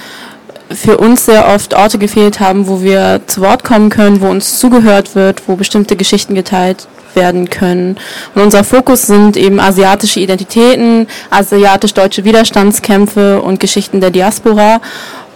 für 0.71 0.99
uns 0.99 1.27
sehr 1.27 1.49
oft 1.49 1.75
Orte 1.75 1.99
gefehlt 1.99 2.41
haben, 2.41 2.67
wo 2.67 2.83
wir 2.83 3.21
zu 3.27 3.41
Wort 3.41 3.65
kommen 3.65 3.91
können, 3.91 4.21
wo 4.21 4.29
uns 4.29 4.59
zugehört 4.59 5.15
wird, 5.15 5.49
wo 5.49 5.57
bestimmte 5.57 5.97
Geschichten 5.97 6.35
geteilt 6.35 6.89
werden 7.15 7.49
können. 7.49 7.97
Und 8.35 8.43
unser 8.43 8.65
Fokus 8.65 9.07
sind 9.07 9.37
eben 9.37 9.61
asiatische 9.61 10.21
Identitäten, 10.21 11.07
asiatisch-deutsche 11.31 12.25
Widerstandskämpfe 12.25 13.41
und 13.41 13.61
Geschichten 13.61 14.01
der 14.01 14.11
Diaspora. 14.11 14.81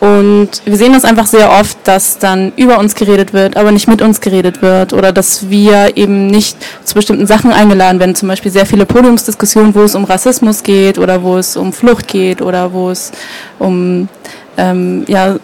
Und 0.03 0.63
wir 0.65 0.77
sehen 0.77 0.95
das 0.95 1.05
einfach 1.05 1.27
sehr 1.29 1.49
oft, 1.53 1.79
dass 1.85 2.19
dann 2.19 2.53
über 2.57 2.81
uns 2.81 2.97
geredet 2.97 3.33
wird, 3.33 3.57
aber 3.57 3.71
nicht 3.71 3.87
mit 3.87 4.03
uns 4.03 4.21
geredet 4.21 4.61
wird 4.61 4.93
oder 4.95 5.13
dass 5.13 5.49
wir 5.49 5.97
eben 5.97 6.27
nicht 6.27 6.57
zu 6.83 6.97
bestimmten 6.97 7.29
Sachen 7.29 7.53
eingeladen 7.53 8.01
werden. 8.01 8.17
Zum 8.17 8.27
Beispiel 8.27 8.51
sehr 8.51 8.67
viele 8.67 8.85
Podiumsdiskussionen, 8.85 9.77
wo 9.77 9.83
es 9.83 9.95
um 9.95 10.03
Rassismus 10.03 10.65
geht 10.65 10.99
oder 10.99 11.23
wo 11.23 11.39
es 11.39 11.57
um 11.57 11.73
Flucht 11.73 12.09
geht 12.09 12.43
oder 12.43 12.73
wo 12.73 12.91
es 12.91 13.13
um 13.61 14.09
ähm, 14.57 15.05
ja, 15.07 15.37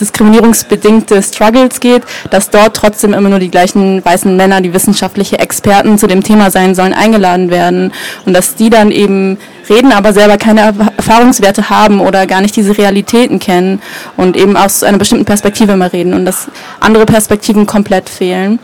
diskriminierungsbedingte 0.00 1.22
Struggles 1.22 1.78
geht, 1.78 2.02
dass 2.30 2.50
dort 2.50 2.74
trotzdem 2.74 3.14
immer 3.14 3.28
nur 3.28 3.38
die 3.38 3.50
gleichen 3.52 4.04
weißen 4.04 4.36
Männer, 4.36 4.62
die 4.62 4.74
wissenschaftliche 4.74 5.38
Experten 5.38 5.96
zu 5.96 6.08
dem 6.08 6.24
Thema 6.24 6.50
sein 6.50 6.74
sollen, 6.74 6.92
eingeladen 6.92 7.50
werden 7.50 7.92
und 8.26 8.34
dass 8.34 8.56
die 8.56 8.68
dann 8.68 8.90
eben 8.90 9.38
reden, 9.68 9.92
aber 9.92 10.12
selber 10.12 10.36
keine 10.38 10.74
Erfahrungswerte 10.96 11.70
haben 11.70 12.00
oder 12.00 12.26
gar 12.26 12.40
nicht 12.40 12.56
diese 12.56 12.76
Realitäten 12.76 13.38
kennen 13.38 13.80
und 14.16 14.36
eben 14.36 14.56
aus 14.56 14.82
einer 14.82 14.98
bestimmten 14.98 15.24
Perspektive 15.24 15.72
immer 15.72 15.92
reden 15.92 16.14
und 16.14 16.24
dass 16.24 16.48
andere 16.80 17.06
Perspektiven 17.06 17.66
komplett 17.66 18.08
fehlen 18.08 18.58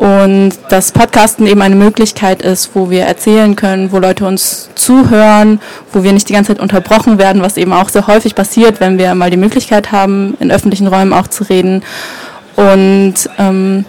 und 0.00 0.52
dass 0.70 0.92
Podcasten 0.92 1.46
eben 1.46 1.60
eine 1.60 1.76
Möglichkeit 1.76 2.40
ist, 2.40 2.70
wo 2.72 2.88
wir 2.88 3.02
erzählen 3.02 3.54
können, 3.54 3.92
wo 3.92 3.98
Leute 3.98 4.24
uns 4.24 4.70
zuhören, 4.74 5.60
wo 5.92 6.02
wir 6.02 6.14
nicht 6.14 6.30
die 6.30 6.32
ganze 6.32 6.54
Zeit 6.54 6.62
unterbrochen 6.62 7.18
werden, 7.18 7.42
was 7.42 7.58
eben 7.58 7.74
auch 7.74 7.90
sehr 7.90 8.06
häufig 8.06 8.34
passiert, 8.34 8.80
wenn 8.80 8.96
wir 8.96 9.14
mal 9.14 9.28
die 9.30 9.36
Möglichkeit 9.36 9.92
haben, 9.92 10.38
in 10.40 10.50
öffentlichen 10.50 10.86
Räumen 10.86 11.12
auch 11.12 11.26
zu 11.26 11.44
reden. 11.44 11.82
Und 12.56 13.14
ähm, 13.36 13.84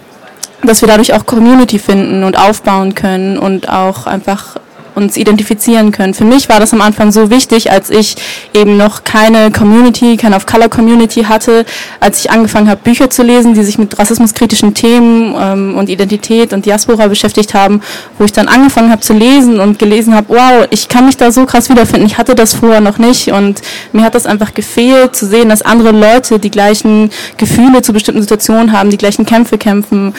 dass 0.64 0.82
wir 0.82 0.90
dadurch 0.90 1.14
auch 1.14 1.26
Community 1.26 1.80
finden 1.80 2.26
und 2.26 2.38
aufbauen 2.38 2.94
können 2.94 3.38
und 3.38 3.70
auch 3.70 4.06
einfach 4.06 4.58
uns 4.96 5.18
identifizieren 5.18 5.92
können. 5.92 6.14
Für 6.14 6.26
mich 6.26 6.50
war 6.50 6.60
das 6.60 6.74
am 6.74 6.82
Anfang 6.82 7.12
so 7.12 7.30
wichtig, 7.30 7.72
als 7.72 7.90
ich 7.90 8.16
eben 8.54 8.78
noch 8.78 9.04
keine 9.04 9.52
Community, 9.52 10.18
keine 10.18 10.36
Off-Color-Community 10.36 11.24
hatte, 11.24 11.66
als 12.00 12.20
ich 12.20 12.32
angefangen 12.32 12.70
habe, 12.70 12.82
Bücher 12.84 13.10
zu 13.10 13.24
lesen, 13.24 13.54
die 13.54 13.64
sich 13.64 13.78
mit 13.78 13.98
rassismuskritischen 13.98 14.74
Themen 14.74 15.36
ähm, 15.40 15.78
und 15.78 15.90
Identität 15.90 16.54
und 16.54 16.66
Diaspora 16.66 17.08
beschäftigt 17.08 17.54
haben, 17.54 17.82
wo 18.18 18.26
ich 18.26 18.32
dann 18.32 18.48
angefangen 18.48 18.92
habe 18.92 19.02
zu 19.02 19.14
lesen 19.14 19.60
und 19.60 19.80
gelesen 19.80 20.14
habe, 20.14 20.28
wow, 20.30 20.68
ich 20.70 20.88
kann 20.88 21.06
mich 21.06 21.18
da 21.18 21.32
so 21.32 21.46
krass 21.46 21.70
wiederfinden, 21.70 22.06
ich 22.06 22.18
hatte 22.18 22.36
das 22.36 22.54
vorher 22.54 22.82
noch 22.82 22.98
nicht 22.98 23.32
und 23.32 23.62
mir 23.94 24.04
hat 24.04 24.16
das 24.16 24.26
einfach 24.26 24.54
gefehlt, 24.54 25.16
zu 25.16 25.26
sehen, 25.26 25.50
dass 25.50 25.62
andere 25.62 25.92
Leute 25.92 26.40
die 26.40 26.52
gleichen 26.52 27.10
Gefühle 27.38 27.82
zu 27.82 27.94
bestimmten 27.94 28.22
Situationen 28.22 28.72
haben, 28.72 28.90
die 28.90 28.98
gleichen 28.98 29.26
Kämpfe 29.26 29.58
kämpfen, 29.58 30.14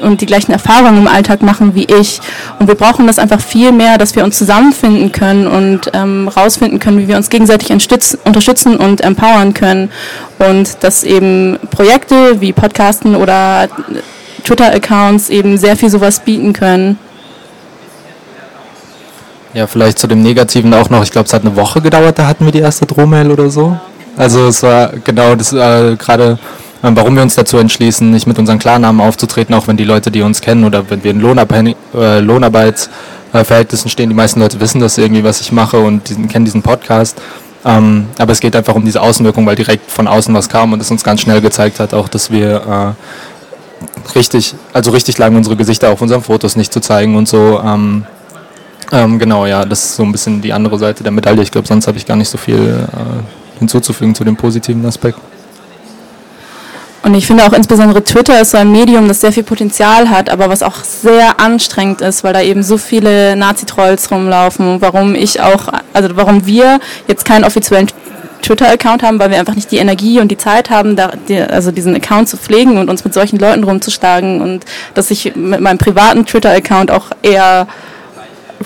und 0.00 0.20
die 0.20 0.26
gleichen 0.26 0.52
Erfahrungen 0.52 0.98
im 0.98 1.06
Alltag 1.08 1.42
machen 1.42 1.74
wie 1.74 1.84
ich. 1.84 2.20
Und 2.58 2.68
wir 2.68 2.74
brauchen 2.74 3.06
das 3.06 3.18
einfach 3.18 3.40
viel 3.40 3.72
mehr, 3.72 3.98
dass 3.98 4.16
wir 4.16 4.24
uns 4.24 4.38
zusammenfinden 4.38 5.12
können 5.12 5.46
und 5.46 5.90
ähm, 5.92 6.28
rausfinden 6.28 6.78
können, 6.78 6.98
wie 6.98 7.08
wir 7.08 7.16
uns 7.16 7.30
gegenseitig 7.30 7.70
unterstützen 7.70 8.76
und 8.76 9.00
empowern 9.00 9.54
können. 9.54 9.90
Und 10.38 10.82
dass 10.82 11.04
eben 11.04 11.58
Projekte 11.70 12.40
wie 12.40 12.52
Podcasten 12.52 13.16
oder 13.16 13.68
Twitter-Accounts 14.44 15.30
eben 15.30 15.58
sehr 15.58 15.76
viel 15.76 15.90
sowas 15.90 16.20
bieten 16.20 16.52
können. 16.52 16.98
Ja, 19.54 19.68
vielleicht 19.68 19.98
zu 19.98 20.06
dem 20.06 20.20
Negativen 20.20 20.74
auch 20.74 20.90
noch. 20.90 21.02
Ich 21.04 21.12
glaube, 21.12 21.26
es 21.26 21.32
hat 21.32 21.42
eine 21.42 21.54
Woche 21.54 21.80
gedauert, 21.80 22.18
da 22.18 22.26
hatten 22.26 22.44
wir 22.44 22.52
die 22.52 22.58
erste 22.58 22.86
Drohmail 22.86 23.30
oder 23.30 23.50
so. 23.50 23.78
Also 24.16 24.48
es 24.48 24.62
war 24.62 24.92
genau 25.04 25.34
das 25.34 25.52
äh, 25.52 25.96
gerade 25.96 26.38
warum 26.92 27.14
wir 27.16 27.22
uns 27.22 27.34
dazu 27.34 27.56
entschließen, 27.56 28.10
nicht 28.10 28.26
mit 28.26 28.38
unseren 28.38 28.58
Klarnamen 28.58 29.00
aufzutreten, 29.00 29.54
auch 29.54 29.68
wenn 29.68 29.76
die 29.76 29.84
Leute, 29.84 30.10
die 30.10 30.20
uns 30.20 30.42
kennen 30.42 30.64
oder 30.64 30.90
wenn 30.90 31.02
wir 31.02 31.12
in 31.12 31.74
äh, 31.94 32.20
Lohnarbeitsverhältnissen 32.20 33.90
stehen, 33.90 34.10
die 34.10 34.14
meisten 34.14 34.38
Leute 34.38 34.60
wissen 34.60 34.80
das 34.80 34.98
irgendwie, 34.98 35.24
was 35.24 35.40
ich 35.40 35.50
mache 35.50 35.78
und 35.78 36.08
diesen, 36.08 36.28
kennen 36.28 36.44
diesen 36.44 36.62
Podcast. 36.62 37.20
Ähm, 37.64 38.08
aber 38.18 38.32
es 38.32 38.40
geht 38.40 38.54
einfach 38.54 38.74
um 38.74 38.84
diese 38.84 39.00
Außenwirkung, 39.00 39.46
weil 39.46 39.56
direkt 39.56 39.90
von 39.90 40.06
außen 40.06 40.34
was 40.34 40.50
kam 40.50 40.74
und 40.74 40.82
es 40.82 40.90
uns 40.90 41.02
ganz 41.02 41.22
schnell 41.22 41.40
gezeigt 41.40 41.80
hat, 41.80 41.94
auch 41.94 42.08
dass 42.08 42.30
wir 42.30 42.94
äh, 42.94 44.18
richtig, 44.18 44.54
also 44.74 44.90
richtig 44.90 45.16
lang 45.16 45.34
unsere 45.34 45.56
Gesichter 45.56 45.90
auf 45.90 46.02
unseren 46.02 46.22
Fotos 46.22 46.56
nicht 46.56 46.72
zu 46.72 46.80
zeigen 46.80 47.16
und 47.16 47.26
so. 47.26 47.62
Ähm, 47.64 48.04
ähm, 48.92 49.18
genau, 49.18 49.46
ja, 49.46 49.64
das 49.64 49.84
ist 49.84 49.96
so 49.96 50.02
ein 50.02 50.12
bisschen 50.12 50.42
die 50.42 50.52
andere 50.52 50.78
Seite 50.78 51.02
der 51.02 51.12
Medaille. 51.12 51.42
Ich 51.42 51.50
glaube, 51.50 51.66
sonst 51.66 51.86
habe 51.86 51.96
ich 51.96 52.04
gar 52.04 52.16
nicht 52.16 52.28
so 52.28 52.36
viel 52.36 52.86
äh, 52.92 53.58
hinzuzufügen 53.58 54.14
zu 54.14 54.24
dem 54.24 54.36
positiven 54.36 54.84
Aspekt. 54.84 55.18
Und 57.04 57.14
ich 57.14 57.26
finde 57.26 57.44
auch 57.44 57.52
insbesondere 57.52 58.02
Twitter 58.02 58.40
ist 58.40 58.52
so 58.52 58.56
ein 58.56 58.72
Medium, 58.72 59.08
das 59.08 59.20
sehr 59.20 59.30
viel 59.30 59.42
Potenzial 59.42 60.08
hat, 60.08 60.30
aber 60.30 60.48
was 60.48 60.62
auch 60.62 60.82
sehr 60.84 61.38
anstrengend 61.38 62.00
ist, 62.00 62.24
weil 62.24 62.32
da 62.32 62.40
eben 62.40 62.62
so 62.62 62.78
viele 62.78 63.36
Nazi-Trolls 63.36 64.10
rumlaufen. 64.10 64.80
Warum 64.80 65.14
ich 65.14 65.38
auch, 65.42 65.68
also 65.92 66.16
warum 66.16 66.46
wir 66.46 66.80
jetzt 67.06 67.26
keinen 67.26 67.44
offiziellen 67.44 67.88
Twitter-Account 68.40 69.02
haben, 69.02 69.18
weil 69.18 69.30
wir 69.30 69.38
einfach 69.38 69.54
nicht 69.54 69.70
die 69.70 69.76
Energie 69.76 70.18
und 70.18 70.28
die 70.28 70.38
Zeit 70.38 70.70
haben, 70.70 70.96
da, 70.96 71.12
die, 71.28 71.38
also 71.38 71.72
diesen 71.72 71.94
Account 71.94 72.30
zu 72.30 72.38
pflegen 72.38 72.78
und 72.78 72.88
uns 72.88 73.04
mit 73.04 73.12
solchen 73.12 73.38
Leuten 73.38 73.64
rumzuschlagen 73.64 74.40
und 74.40 74.64
dass 74.94 75.10
ich 75.10 75.36
mit 75.36 75.60
meinem 75.60 75.78
privaten 75.78 76.24
Twitter-Account 76.24 76.90
auch 76.90 77.10
eher 77.20 77.66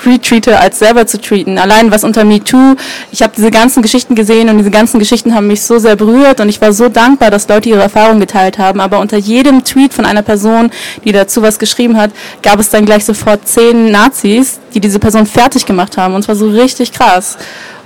retweete, 0.06 0.58
als 0.58 0.78
selber 0.78 1.06
zu 1.06 1.20
tweeten. 1.20 1.58
Allein 1.58 1.90
was 1.90 2.04
unter 2.04 2.24
MeToo, 2.24 2.76
ich 3.12 3.22
habe 3.22 3.32
diese 3.36 3.50
ganzen 3.50 3.82
Geschichten 3.82 4.14
gesehen 4.14 4.48
und 4.48 4.58
diese 4.58 4.70
ganzen 4.70 4.98
Geschichten 4.98 5.34
haben 5.34 5.46
mich 5.46 5.62
so 5.62 5.78
sehr 5.78 5.96
berührt 5.96 6.40
und 6.40 6.48
ich 6.48 6.60
war 6.60 6.72
so 6.72 6.88
dankbar, 6.88 7.30
dass 7.30 7.48
Leute 7.48 7.68
ihre 7.68 7.82
Erfahrungen 7.82 8.20
geteilt 8.20 8.58
haben. 8.58 8.80
Aber 8.80 8.98
unter 8.98 9.16
jedem 9.16 9.64
Tweet 9.64 9.94
von 9.94 10.04
einer 10.04 10.22
Person, 10.22 10.70
die 11.04 11.12
dazu 11.12 11.42
was 11.42 11.58
geschrieben 11.58 11.96
hat, 11.96 12.10
gab 12.42 12.58
es 12.60 12.70
dann 12.70 12.84
gleich 12.84 13.04
sofort 13.04 13.46
zehn 13.46 13.90
Nazis, 13.90 14.60
die 14.74 14.80
diese 14.80 14.98
Person 14.98 15.26
fertig 15.26 15.66
gemacht 15.66 15.96
haben. 15.96 16.14
Und 16.14 16.22
zwar 16.22 16.36
so 16.36 16.48
richtig 16.48 16.92
krass. 16.92 17.36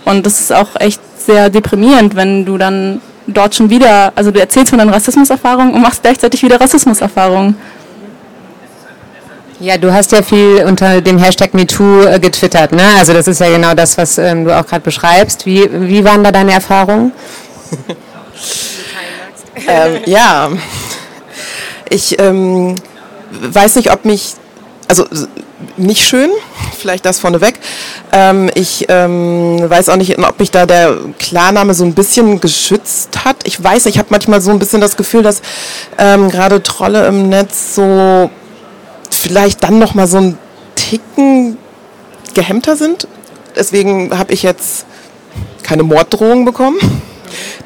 Und 0.04 0.26
das 0.26 0.40
ist 0.40 0.52
auch 0.52 0.68
echt 0.80 1.00
sehr 1.18 1.50
deprimierend, 1.50 2.16
wenn 2.16 2.44
du 2.44 2.58
dann 2.58 3.00
dort 3.26 3.54
schon 3.54 3.70
wieder, 3.70 4.12
also 4.16 4.30
du 4.30 4.40
erzählst 4.40 4.70
von 4.70 4.78
deinen 4.78 4.90
Rassismuserfahrungen 4.90 5.74
und 5.74 5.82
machst 5.82 6.02
gleichzeitig 6.02 6.42
wieder 6.42 6.60
Rassismuserfahrungen. 6.60 7.56
Ja, 9.62 9.78
du 9.78 9.92
hast 9.92 10.10
ja 10.10 10.22
viel 10.22 10.64
unter 10.66 11.00
dem 11.00 11.18
Hashtag 11.18 11.54
MeToo 11.54 12.02
äh, 12.02 12.18
getwittert, 12.18 12.72
ne? 12.72 12.82
Also 12.98 13.12
das 13.12 13.28
ist 13.28 13.38
ja 13.38 13.48
genau 13.48 13.74
das, 13.74 13.96
was 13.96 14.18
ähm, 14.18 14.44
du 14.44 14.58
auch 14.58 14.66
gerade 14.66 14.82
beschreibst. 14.82 15.46
Wie, 15.46 15.68
wie 15.88 16.04
waren 16.04 16.24
da 16.24 16.32
deine 16.32 16.50
Erfahrungen? 16.50 17.12
ähm, 19.68 20.00
ja, 20.06 20.50
ich 21.88 22.18
ähm, 22.18 22.74
weiß 23.30 23.76
nicht, 23.76 23.92
ob 23.92 24.04
mich, 24.04 24.34
also 24.88 25.06
nicht 25.76 26.02
schön, 26.02 26.30
vielleicht 26.76 27.06
das 27.06 27.20
vorneweg. 27.20 27.54
Ähm, 28.10 28.50
ich 28.56 28.86
ähm, 28.88 29.58
weiß 29.62 29.90
auch 29.90 29.96
nicht, 29.96 30.18
ob 30.18 30.40
mich 30.40 30.50
da 30.50 30.66
der 30.66 30.96
Klarname 31.20 31.74
so 31.74 31.84
ein 31.84 31.94
bisschen 31.94 32.40
geschützt 32.40 33.24
hat. 33.24 33.36
Ich 33.44 33.62
weiß, 33.62 33.86
ich 33.86 33.98
habe 33.98 34.08
manchmal 34.10 34.40
so 34.40 34.50
ein 34.50 34.58
bisschen 34.58 34.80
das 34.80 34.96
Gefühl, 34.96 35.22
dass 35.22 35.40
ähm, 35.98 36.30
gerade 36.32 36.64
Trolle 36.64 37.06
im 37.06 37.28
Netz 37.28 37.76
so 37.76 38.28
vielleicht 39.22 39.62
dann 39.62 39.78
noch 39.78 39.94
mal 39.94 40.06
so 40.08 40.18
ein 40.18 40.38
Ticken 40.74 41.56
gehemmter 42.34 42.76
sind. 42.76 43.06
Deswegen 43.54 44.18
habe 44.18 44.32
ich 44.32 44.42
jetzt 44.42 44.84
keine 45.62 45.84
Morddrohung 45.84 46.44
bekommen. 46.44 46.78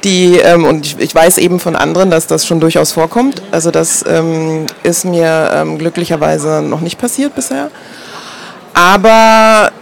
Die, 0.04 0.36
ähm, 0.36 0.64
und 0.64 0.86
ich, 0.86 0.98
ich, 0.98 1.14
weiß 1.14 1.38
eben 1.38 1.58
von 1.58 1.74
anderen, 1.74 2.10
dass 2.10 2.26
das 2.26 2.46
schon 2.46 2.60
durchaus 2.60 2.92
vorkommt. 2.92 3.42
Also 3.50 3.70
das 3.70 4.04
ähm, 4.06 4.66
ist 4.82 5.04
mir 5.04 5.50
ähm, 5.54 5.78
glücklicherweise 5.78 6.62
noch 6.62 6.80
nicht 6.80 6.98
passiert 6.98 7.34
bisher. 7.34 7.70
Aber 8.74 9.72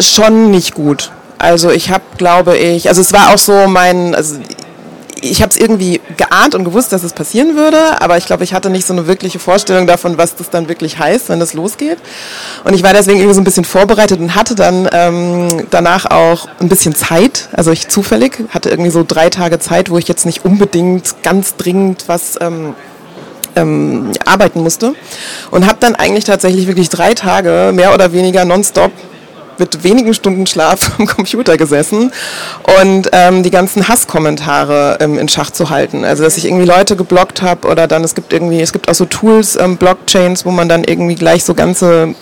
schon 0.00 0.50
nicht 0.50 0.74
gut. 0.74 1.12
Also 1.38 1.70
ich 1.70 1.90
habe, 1.90 2.04
glaube 2.18 2.56
ich, 2.58 2.88
also 2.88 3.00
es 3.00 3.12
war 3.12 3.32
auch 3.32 3.38
so 3.38 3.66
mein, 3.68 4.14
also 4.14 4.36
ich 5.30 5.42
habe 5.42 5.50
es 5.50 5.56
irgendwie 5.56 6.00
geahnt 6.16 6.54
und 6.54 6.64
gewusst, 6.64 6.92
dass 6.92 7.02
es 7.02 7.12
passieren 7.12 7.56
würde, 7.56 8.00
aber 8.00 8.16
ich 8.16 8.26
glaube, 8.26 8.44
ich 8.44 8.54
hatte 8.54 8.70
nicht 8.70 8.86
so 8.86 8.92
eine 8.92 9.06
wirkliche 9.06 9.38
Vorstellung 9.38 9.86
davon, 9.86 10.18
was 10.18 10.36
das 10.36 10.50
dann 10.50 10.68
wirklich 10.68 10.98
heißt, 10.98 11.28
wenn 11.28 11.40
das 11.40 11.54
losgeht. 11.54 11.98
Und 12.64 12.74
ich 12.74 12.82
war 12.82 12.92
deswegen 12.92 13.18
irgendwie 13.18 13.34
so 13.34 13.40
ein 13.40 13.44
bisschen 13.44 13.64
vorbereitet 13.64 14.20
und 14.20 14.34
hatte 14.34 14.54
dann 14.54 14.88
ähm, 14.92 15.66
danach 15.70 16.06
auch 16.06 16.48
ein 16.60 16.68
bisschen 16.68 16.94
Zeit. 16.94 17.48
Also 17.52 17.70
ich 17.70 17.88
zufällig 17.88 18.44
hatte 18.50 18.70
irgendwie 18.70 18.90
so 18.90 19.04
drei 19.06 19.30
Tage 19.30 19.58
Zeit, 19.58 19.90
wo 19.90 19.98
ich 19.98 20.08
jetzt 20.08 20.26
nicht 20.26 20.44
unbedingt 20.44 21.22
ganz 21.22 21.56
dringend 21.56 22.04
was 22.06 22.38
ähm, 22.40 22.74
ähm, 23.56 24.12
arbeiten 24.26 24.62
musste 24.62 24.94
und 25.50 25.66
habe 25.66 25.78
dann 25.80 25.94
eigentlich 25.94 26.24
tatsächlich 26.24 26.66
wirklich 26.66 26.88
drei 26.88 27.14
Tage 27.14 27.72
mehr 27.72 27.94
oder 27.94 28.12
weniger 28.12 28.44
nonstop 28.44 28.92
mit 29.58 29.84
wenigen 29.84 30.14
Stunden 30.14 30.46
Schlaf 30.46 30.92
am 30.98 31.06
Computer 31.06 31.56
gesessen 31.56 32.12
und 32.80 33.10
ähm, 33.12 33.42
die 33.42 33.50
ganzen 33.50 33.88
Hasskommentare 33.88 34.98
ähm, 35.00 35.18
in 35.18 35.28
Schach 35.28 35.50
zu 35.50 35.70
halten. 35.70 36.04
Also 36.04 36.22
dass 36.22 36.36
ich 36.36 36.46
irgendwie 36.46 36.66
Leute 36.66 36.96
geblockt 36.96 37.42
habe 37.42 37.68
oder 37.68 37.86
dann 37.86 38.04
es 38.04 38.14
gibt 38.14 38.32
irgendwie, 38.32 38.60
es 38.60 38.72
gibt 38.72 38.88
auch 38.88 38.94
so 38.94 39.04
Tools, 39.04 39.56
ähm, 39.56 39.76
Blockchains, 39.76 40.44
wo 40.44 40.50
man 40.50 40.68
dann 40.68 40.84
irgendwie 40.84 41.14
gleich 41.14 41.44
so 41.44 41.54
ganze, 41.54 42.14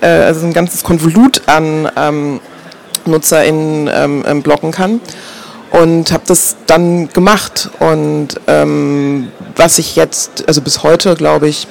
äh, 0.00 0.06
also 0.06 0.46
ein 0.46 0.52
ganzes 0.52 0.84
Konvolut 0.84 1.42
an 1.46 1.90
ähm, 1.96 2.40
NutzerInnen 3.06 3.90
ähm, 3.92 4.24
ähm, 4.26 4.42
blocken 4.42 4.70
kann. 4.70 5.00
Und 5.70 6.10
habe 6.10 6.24
das 6.26 6.56
dann 6.66 7.10
gemacht. 7.10 7.70
Und 7.78 8.40
ähm, 8.48 9.30
was 9.54 9.78
ich 9.78 9.94
jetzt, 9.94 10.48
also 10.48 10.62
bis 10.62 10.82
heute 10.82 11.14
glaube 11.14 11.46
ich, 11.46 11.68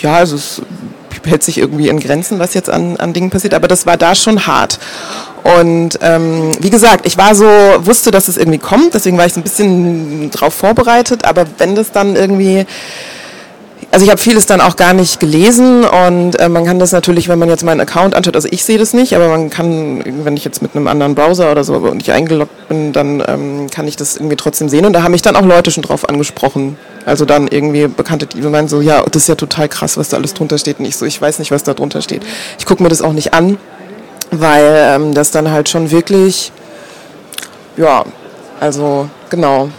ja, 0.00 0.14
also 0.14 0.34
es 0.34 0.60
hält 1.24 1.42
sich 1.42 1.58
irgendwie 1.58 1.88
in 1.88 2.00
Grenzen, 2.00 2.38
was 2.38 2.54
jetzt 2.54 2.70
an, 2.70 2.96
an 2.96 3.12
Dingen 3.12 3.30
passiert, 3.30 3.54
aber 3.54 3.68
das 3.68 3.86
war 3.86 3.96
da 3.96 4.14
schon 4.14 4.46
hart. 4.46 4.78
Und 5.42 5.98
ähm, 6.02 6.52
wie 6.60 6.70
gesagt, 6.70 7.06
ich 7.06 7.16
war 7.16 7.34
so, 7.34 7.46
wusste, 7.78 8.10
dass 8.10 8.28
es 8.28 8.36
irgendwie 8.36 8.58
kommt, 8.58 8.94
deswegen 8.94 9.18
war 9.18 9.26
ich 9.26 9.32
so 9.32 9.40
ein 9.40 9.44
bisschen 9.44 10.30
drauf 10.30 10.54
vorbereitet, 10.54 11.24
aber 11.24 11.46
wenn 11.58 11.74
das 11.74 11.92
dann 11.92 12.16
irgendwie 12.16 12.66
also 13.92 14.04
ich 14.04 14.10
habe 14.10 14.20
vieles 14.20 14.46
dann 14.46 14.60
auch 14.60 14.76
gar 14.76 14.92
nicht 14.92 15.18
gelesen 15.18 15.84
und 15.84 16.38
äh, 16.38 16.48
man 16.48 16.64
kann 16.64 16.78
das 16.78 16.92
natürlich, 16.92 17.28
wenn 17.28 17.40
man 17.40 17.48
jetzt 17.48 17.64
meinen 17.64 17.80
Account 17.80 18.14
anschaut, 18.14 18.36
also 18.36 18.46
ich 18.50 18.64
sehe 18.64 18.78
das 18.78 18.94
nicht, 18.94 19.16
aber 19.16 19.28
man 19.28 19.50
kann, 19.50 20.02
wenn 20.24 20.36
ich 20.36 20.44
jetzt 20.44 20.62
mit 20.62 20.76
einem 20.76 20.86
anderen 20.86 21.16
Browser 21.16 21.50
oder 21.50 21.64
so 21.64 21.78
nicht 21.92 22.12
eingeloggt 22.12 22.68
bin, 22.68 22.92
dann 22.92 23.22
ähm, 23.26 23.68
kann 23.68 23.88
ich 23.88 23.96
das 23.96 24.16
irgendwie 24.16 24.36
trotzdem 24.36 24.68
sehen 24.68 24.86
und 24.86 24.92
da 24.92 25.02
haben 25.02 25.10
mich 25.10 25.22
dann 25.22 25.34
auch 25.34 25.44
Leute 25.44 25.72
schon 25.72 25.82
drauf 25.82 26.08
angesprochen. 26.08 26.78
Also 27.04 27.24
dann 27.24 27.48
irgendwie 27.48 27.88
Bekannte, 27.88 28.26
die 28.26 28.40
meinen 28.42 28.68
so, 28.68 28.80
ja, 28.80 29.02
das 29.02 29.22
ist 29.22 29.28
ja 29.28 29.34
total 29.34 29.68
krass, 29.68 29.96
was 29.96 30.10
da 30.10 30.18
alles 30.18 30.34
drunter 30.34 30.58
steht 30.58 30.78
und 30.78 30.84
ich 30.84 30.96
so, 30.96 31.04
ich 31.04 31.20
weiß 31.20 31.40
nicht, 31.40 31.50
was 31.50 31.64
da 31.64 31.74
drunter 31.74 32.00
steht. 32.00 32.22
Ich 32.58 32.66
gucke 32.66 32.82
mir 32.82 32.90
das 32.90 33.02
auch 33.02 33.12
nicht 33.12 33.34
an, 33.34 33.58
weil 34.30 34.72
ähm, 34.94 35.14
das 35.14 35.32
dann 35.32 35.50
halt 35.50 35.68
schon 35.68 35.90
wirklich, 35.90 36.52
ja, 37.76 38.04
also 38.60 39.08
genau, 39.30 39.70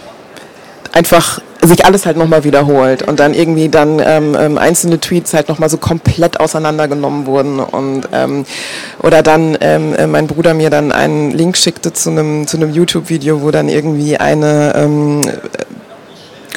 einfach 0.92 1.40
sich 1.62 1.84
alles 1.84 2.06
halt 2.06 2.16
nochmal 2.16 2.44
wiederholt 2.44 3.02
und 3.02 3.20
dann 3.20 3.34
irgendwie 3.34 3.68
dann 3.68 4.00
ähm, 4.04 4.36
ähm, 4.38 4.58
einzelne 4.58 4.98
Tweets 4.98 5.32
halt 5.32 5.48
nochmal 5.48 5.68
so 5.68 5.76
komplett 5.76 6.40
auseinandergenommen 6.40 7.26
wurden 7.26 7.60
und 7.60 8.08
ähm, 8.12 8.44
oder 9.00 9.22
dann 9.22 9.56
ähm, 9.60 9.94
äh, 9.94 10.06
mein 10.06 10.26
Bruder 10.26 10.54
mir 10.54 10.70
dann 10.70 10.90
einen 10.90 11.30
Link 11.30 11.56
schickte 11.56 11.92
zu 11.92 12.10
einem 12.10 12.46
zu 12.46 12.56
einem 12.56 12.72
YouTube-Video, 12.72 13.42
wo 13.42 13.50
dann 13.50 13.68
irgendwie 13.68 14.16
eine 14.16 14.74
ähm, 14.74 15.20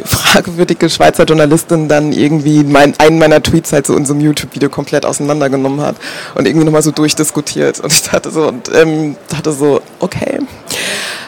fragwürdige 0.03 0.89
Schweizer 0.89 1.23
Journalistin 1.23 1.87
dann 1.87 2.11
irgendwie 2.11 2.63
mein, 2.63 2.93
einen 2.99 3.19
meiner 3.19 3.41
Tweets 3.41 3.71
halt 3.73 3.87
so 3.87 3.95
in 3.95 4.05
so 4.05 4.13
einem 4.13 4.21
YouTube-Video 4.23 4.69
komplett 4.69 5.05
auseinandergenommen 5.05 5.81
hat 5.81 5.95
und 6.33 6.47
irgendwie 6.47 6.65
nochmal 6.65 6.81
so 6.81 6.91
durchdiskutiert. 6.91 7.79
Und 7.79 7.93
ich 7.93 8.03
dachte 8.03 8.31
so 8.31 8.47
und 8.47 8.69
ähm, 8.73 9.15
dachte 9.29 9.51
so 9.51 9.81
okay 9.99 10.39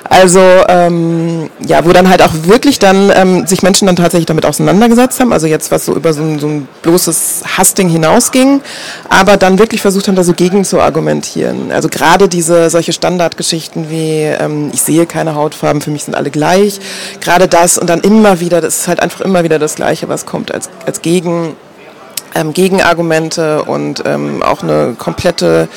also 0.10 0.40
ähm, 0.68 1.50
ja, 1.60 1.86
wo 1.86 1.92
dann 1.92 2.10
halt 2.10 2.22
auch 2.22 2.32
wirklich 2.44 2.80
dann 2.80 3.12
ähm, 3.14 3.48
sich 3.48 3.62
Menschen 3.64 3.88
dann 3.88 3.96
tatsächlich 3.96 4.26
damit 4.26 4.46
auseinandergesetzt 4.46 5.20
haben, 5.20 5.34
also 5.34 5.48
jetzt 5.48 5.72
was 5.72 5.86
so 5.86 5.96
über 5.96 6.14
so 6.14 6.22
ein, 6.22 6.40
so 6.40 6.48
ein 6.48 6.68
bloßes 6.82 7.44
Hasting 7.58 7.90
hinausging, 7.90 8.62
aber 9.10 9.38
dann 9.38 9.60
wirklich 9.60 9.82
versucht 9.82 10.08
haben, 10.08 10.16
da 10.16 10.24
so 10.24 10.34
gegen 10.34 10.64
zu 10.64 10.80
argumentieren. 10.80 11.72
Also 11.72 11.90
gerade 11.90 12.30
diese 12.30 12.70
solche 12.70 12.94
Standardgeschichten 12.94 13.90
wie 13.90 14.24
ähm, 14.24 14.72
ich 14.74 14.82
sehe 14.82 15.06
keine 15.06 15.36
Hautfarben, 15.36 15.82
für 15.82 15.92
mich 15.92 16.04
sind 16.04 16.16
alle 16.16 16.32
gleich, 16.32 16.80
gerade 17.20 17.48
das 17.48 17.78
und 17.78 17.90
dann 17.90 18.02
immer 18.02 18.40
wieder, 18.40 18.62
das 18.62 18.80
ist 18.80 18.88
halt 18.88 19.02
einfach 19.02 19.22
immer 19.22 19.44
wieder 19.44 19.60
das 19.60 19.76
Gleiche, 19.76 20.10
was 20.10 20.26
kommt 20.26 20.54
als, 20.54 20.70
als 20.86 21.02
Gegen, 21.02 21.56
ähm, 22.36 22.54
Gegenargumente 22.54 23.64
und 23.64 24.04
ähm, 24.06 24.44
auch 24.44 24.64
eine 24.64 24.96
komplette 24.98 25.68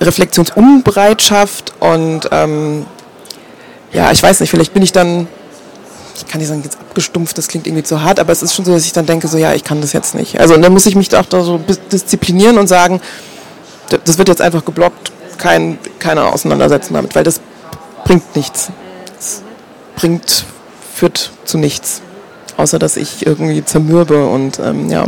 Reflexionsunbereitschaft 0.00 1.72
und 1.80 2.28
ähm, 2.30 2.86
ja, 3.96 4.12
ich 4.12 4.22
weiß 4.22 4.40
nicht, 4.40 4.50
vielleicht 4.50 4.74
bin 4.74 4.82
ich 4.82 4.92
dann, 4.92 5.26
ich 6.14 6.26
kann 6.26 6.38
nicht 6.38 6.48
sagen, 6.48 6.60
jetzt 6.62 6.78
abgestumpft, 6.78 7.38
das 7.38 7.48
klingt 7.48 7.66
irgendwie 7.66 7.82
zu 7.82 8.02
hart, 8.02 8.20
aber 8.20 8.30
es 8.30 8.42
ist 8.42 8.54
schon 8.54 8.66
so, 8.66 8.72
dass 8.72 8.84
ich 8.84 8.92
dann 8.92 9.06
denke, 9.06 9.26
so 9.26 9.38
ja, 9.38 9.54
ich 9.54 9.64
kann 9.64 9.80
das 9.80 9.94
jetzt 9.94 10.14
nicht. 10.14 10.38
Also 10.38 10.52
und 10.54 10.60
dann 10.60 10.72
muss 10.74 10.84
ich 10.84 10.94
mich 10.96 11.16
auch 11.16 11.24
da 11.24 11.42
so 11.42 11.58
disziplinieren 11.90 12.58
und 12.58 12.66
sagen, 12.66 13.00
das 14.04 14.18
wird 14.18 14.28
jetzt 14.28 14.42
einfach 14.42 14.66
geblockt, 14.66 15.12
kein, 15.38 15.78
keine 15.98 16.26
Auseinandersetzung 16.26 16.94
damit, 16.94 17.14
weil 17.14 17.24
das 17.24 17.40
bringt 18.04 18.36
nichts. 18.36 18.68
Das 19.16 19.42
bringt, 19.96 20.44
führt 20.94 21.32
zu 21.46 21.56
nichts. 21.56 22.02
Außer 22.58 22.78
dass 22.78 22.98
ich 22.98 23.24
irgendwie 23.24 23.64
zermürbe 23.64 24.26
und 24.26 24.58
ähm, 24.58 24.90
ja, 24.90 25.06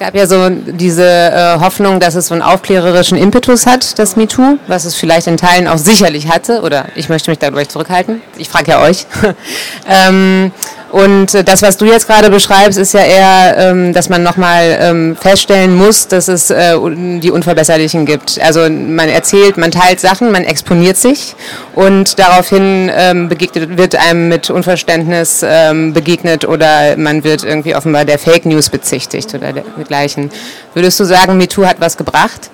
gab 0.00 0.14
ja 0.14 0.26
so 0.26 0.48
diese 0.48 1.04
äh, 1.04 1.60
Hoffnung, 1.60 2.00
dass 2.00 2.14
es 2.14 2.28
so 2.28 2.34
einen 2.34 2.42
aufklärerischen 2.42 3.18
Impetus 3.18 3.66
hat, 3.66 3.98
das 3.98 4.16
MeToo, 4.16 4.56
was 4.66 4.86
es 4.86 4.94
vielleicht 4.94 5.26
in 5.26 5.36
Teilen 5.36 5.68
auch 5.68 5.76
sicherlich 5.76 6.28
hatte, 6.28 6.62
oder 6.62 6.86
ich 6.94 7.10
möchte 7.10 7.30
mich 7.30 7.38
dadurch 7.38 7.68
zurückhalten. 7.68 8.22
Ich 8.38 8.48
frage 8.48 8.70
ja 8.70 8.82
euch. 8.82 9.06
ähm, 9.86 10.52
und 10.90 11.34
äh, 11.34 11.44
das, 11.44 11.62
was 11.62 11.76
du 11.76 11.84
jetzt 11.84 12.06
gerade 12.06 12.30
beschreibst, 12.30 12.78
ist 12.78 12.94
ja 12.94 13.00
eher, 13.00 13.56
ähm, 13.58 13.92
dass 13.92 14.08
man 14.08 14.22
nochmal 14.22 14.76
ähm, 14.80 15.16
feststellen 15.16 15.74
muss, 15.76 16.08
dass 16.08 16.28
es 16.28 16.50
äh, 16.50 16.74
die 17.20 17.30
Unverbesserlichen 17.30 18.06
gibt. 18.06 18.40
Also 18.40 18.68
man 18.68 19.08
erzählt, 19.08 19.56
man 19.56 19.70
teilt 19.70 20.00
Sachen, 20.00 20.32
man 20.32 20.44
exponiert 20.44 20.96
sich 20.96 21.36
und 21.74 22.18
daraufhin 22.18 22.90
ähm, 22.92 23.28
begegnet, 23.28 23.78
wird 23.78 23.94
einem 23.94 24.28
mit 24.28 24.50
Unverständnis 24.50 25.40
begegnet 25.40 26.46
oder 26.46 26.96
man 26.96 27.24
wird 27.24 27.44
irgendwie 27.44 27.74
offenbar 27.74 28.04
der 28.04 28.18
Fake 28.18 28.46
News 28.46 28.68
bezichtigt 28.68 29.34
oder 29.34 29.52
dergleichen. 29.52 30.30
Würdest 30.74 30.98
du 31.00 31.04
sagen, 31.04 31.36
MeToo 31.36 31.64
hat 31.64 31.76
was 31.80 31.96
gebracht? 31.96 32.50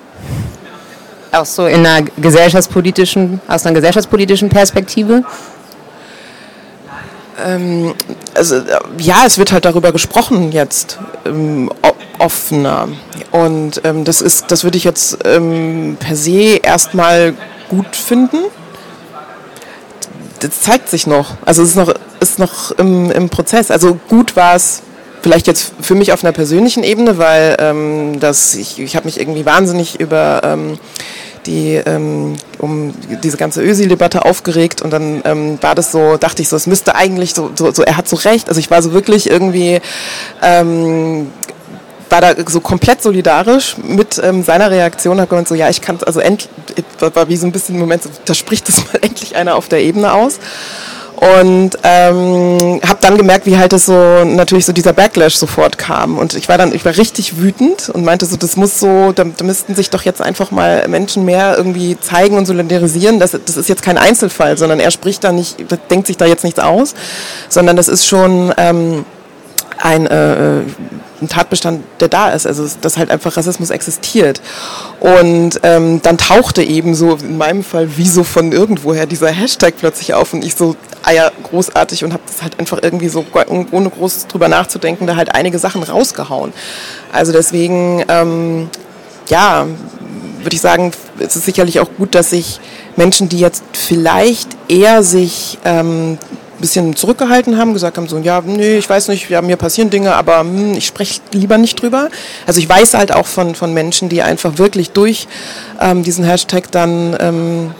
Auch 1.33 1.47
so 1.47 1.67
in 1.67 1.87
einer 1.87 2.07
gesellschaftspolitischen, 2.17 3.41
aus 3.49 3.67
einer 3.67 3.75
gesellschaftspolitischen 3.75 4.49
Perspektive? 4.49 5.23
Ähm, 7.45 7.95
also 8.35 8.63
ja, 8.99 9.25
es 9.27 9.39
wird 9.39 9.53
halt 9.53 9.65
darüber 9.65 9.93
gesprochen 9.93 10.53
jetzt 10.53 10.99
ähm, 11.27 11.71
offener 12.19 12.89
und 13.31 13.83
ähm, 13.85 14.05
das 14.05 14.23
ist, 14.23 14.51
das 14.51 14.65
würde 14.65 14.79
ich 14.79 14.85
jetzt 14.85 15.19
ähm, 15.25 15.97
per 16.01 16.17
se 16.17 16.61
erstmal 16.63 17.35
gut 17.69 17.95
finden. 17.95 18.39
Das 20.41 20.61
zeigt 20.61 20.89
sich 20.89 21.07
noch, 21.07 21.35
also 21.45 21.63
es 21.63 21.71
ist 21.71 21.77
noch, 21.77 21.95
ist 22.21 22.39
noch 22.39 22.71
im, 22.73 23.11
im 23.11 23.29
Prozess. 23.29 23.71
Also 23.71 23.99
gut 24.09 24.37
war 24.37 24.55
es 24.55 24.83
vielleicht 25.23 25.47
jetzt 25.47 25.73
für 25.81 25.95
mich 25.95 26.13
auf 26.13 26.23
einer 26.23 26.33
persönlichen 26.33 26.85
Ebene, 26.85 27.19
weil 27.19 27.57
ähm, 27.59 28.21
das, 28.21 28.55
ich, 28.55 28.79
ich 28.79 28.97
habe 28.97 29.07
mich 29.07 29.19
irgendwie 29.19 29.45
wahnsinnig 29.45 29.99
über 29.99 30.41
ähm, 30.45 30.79
die 31.47 31.75
ähm, 31.75 32.37
um 32.59 32.95
diese 33.23 33.37
ganze 33.37 33.63
Ösi-Debatte 33.63 34.25
aufgeregt 34.25 34.83
und 34.83 34.91
dann 34.91 35.23
ähm, 35.25 35.59
war 35.61 35.75
das 35.75 35.93
so, 35.93 36.17
dachte 36.17 36.43
ich 36.43 36.49
so, 36.49 36.57
es 36.57 36.67
müsste 36.67 36.95
eigentlich 36.95 37.35
so, 37.35 37.51
so, 37.55 37.71
so, 37.73 37.83
er 37.83 37.97
hat 37.97 38.09
so 38.09 38.17
recht. 38.17 38.49
Also 38.49 38.59
ich 38.59 38.71
war 38.71 38.83
so 38.83 38.93
wirklich 38.93 39.31
irgendwie 39.31 39.81
ähm, 40.43 41.29
war 42.11 42.21
da 42.21 42.35
so 42.47 42.61
komplett 42.61 43.03
solidarisch 43.03 43.77
mit 43.79 44.21
ähm, 44.23 44.43
seiner 44.43 44.71
Reaktion, 44.71 45.21
hat 45.21 45.29
gemeint 45.29 45.49
so, 45.49 45.55
ja, 45.55 45.69
ich 45.69 45.81
kann 45.81 45.99
also 46.05 46.21
endlich, 46.21 46.49
war 46.99 47.29
wie 47.29 47.37
so 47.37 47.47
ein 47.47 47.53
bisschen 47.53 47.75
im 47.75 47.81
Moment, 47.81 48.03
so, 48.03 48.11
da 48.25 48.35
spricht 48.35 48.69
das 48.69 48.85
mal 48.93 48.99
endlich 49.03 49.37
einer 49.37 49.57
auf 49.57 49.69
der 49.69 49.83
Ebene 49.83 50.13
aus. 50.13 50.39
Und 51.17 51.71
ähm, 51.83 52.81
habe 52.87 52.99
dann 53.01 53.17
gemerkt, 53.17 53.47
wie 53.47 53.57
halt 53.57 53.73
das 53.73 53.87
so 53.87 54.25
natürlich 54.25 54.67
so 54.67 54.73
dieser 54.73 54.93
Backlash 54.93 55.37
sofort 55.37 55.79
kam. 55.79 56.19
Und 56.19 56.35
ich 56.35 56.49
war 56.49 56.59
dann, 56.59 56.75
ich 56.75 56.85
war 56.85 56.95
richtig 56.95 57.41
wütend 57.41 57.89
und 57.89 58.05
meinte 58.05 58.27
so, 58.27 58.37
das 58.37 58.57
muss 58.57 58.79
so, 58.79 59.13
da, 59.13 59.25
da 59.25 59.45
müssten 59.45 59.75
sich 59.75 59.89
doch 59.89 60.03
jetzt 60.03 60.21
einfach 60.21 60.51
mal 60.51 60.87
Menschen 60.89 61.25
mehr 61.25 61.57
irgendwie 61.57 61.99
zeigen 61.99 62.37
und 62.37 62.45
solidarisieren. 62.45 63.19
Das, 63.19 63.31
das 63.31 63.57
ist 63.57 63.69
jetzt 63.69 63.83
kein 63.83 63.97
Einzelfall, 63.97 64.59
sondern 64.59 64.79
er 64.79 64.91
spricht 64.91 65.25
da 65.25 65.33
nicht, 65.33 65.57
denkt 65.91 66.07
sich 66.07 66.19
da 66.19 66.27
jetzt 66.27 66.45
nichts 66.45 66.61
aus, 66.61 66.95
sondern 67.49 67.77
das 67.77 67.89
ist 67.89 68.07
schon 68.07 68.53
ähm, 68.59 69.07
ein 69.79 70.07
äh, 70.07 70.61
ein 71.21 71.29
Tatbestand, 71.29 71.83
der 72.01 72.09
da 72.09 72.31
ist, 72.31 72.47
also 72.47 72.69
dass 72.81 72.99
halt 72.99 73.11
einfach 73.11 73.37
Rassismus 73.37 73.71
existiert. 73.71 74.41
Und 75.01 75.61
ähm, 75.63 76.01
dann 76.03 76.19
tauchte 76.19 76.63
eben 76.63 76.95
so 76.95 77.15
in 77.17 77.39
meinem 77.39 77.65
Fall 77.65 77.97
wie 77.97 78.09
so 78.09 78.25
von 78.25 78.53
irgendwoher 78.53 79.07
dieser 79.07 79.31
Hashtag 79.31 79.75
plötzlich 79.79 80.15
auf 80.15 80.33
und 80.33 80.45
ich 80.45 80.55
so, 80.55 80.77
ah 81.03 81.13
ja, 81.13 81.31
großartig 81.45 82.05
und 82.05 82.13
habe 82.13 82.23
das 82.27 82.43
halt 82.43 82.59
einfach 82.59 82.79
irgendwie 82.83 83.09
so, 83.09 83.25
ohne 83.71 83.91
groß 83.91 84.27
drüber 84.27 84.49
nachzudenken, 84.49 85.07
da 85.07 85.17
halt 85.17 85.35
einige 85.35 85.59
Sachen 85.59 85.83
rausgehauen. 85.83 86.53
Also 87.13 87.33
deswegen, 87.33 88.05
ähm, 88.09 88.69
ja, 89.29 89.67
würde 90.43 90.55
ich 90.55 90.61
sagen, 90.61 90.93
es 91.19 91.37
ist 91.37 91.45
sicherlich 91.45 91.81
auch 91.81 91.89
gut, 91.97 92.15
dass 92.15 92.31
sich 92.31 92.61
Menschen, 92.97 93.29
die 93.29 93.39
jetzt 93.39 93.65
vielleicht 93.73 94.49
eher 94.69 95.03
sich 95.03 95.59
ähm, 95.65 96.19
bisschen 96.61 96.97
zurückgehalten 96.97 97.59
haben, 97.59 97.73
gesagt 97.73 97.97
haben 97.97 98.09
so, 98.09 98.19
ja, 98.19 98.41
nee, 98.45 98.79
ich 98.79 98.89
weiß 98.89 99.09
nicht, 99.09 99.29
ja, 99.31 99.43
mir 99.43 99.57
passieren 99.57 99.91
Dinge, 99.91 100.15
aber 100.15 100.41
hm, 100.41 100.75
ich 100.75 100.87
spreche 100.87 101.21
lieber 101.33 101.59
nicht 101.59 101.81
drüber. 101.81 102.09
Also 102.47 102.61
ich 102.61 102.69
weiß 102.69 102.95
halt 102.95 103.13
auch 103.13 103.27
von, 103.27 103.55
von 103.55 103.73
Menschen, 103.75 104.09
die 104.09 104.23
einfach 104.23 104.59
wirklich 104.59 104.91
durch 104.91 105.29
ähm, 105.81 106.03
diesen 106.03 106.25
Hashtag 106.25 106.71
dann 106.71 107.17
ähm, 107.21 107.75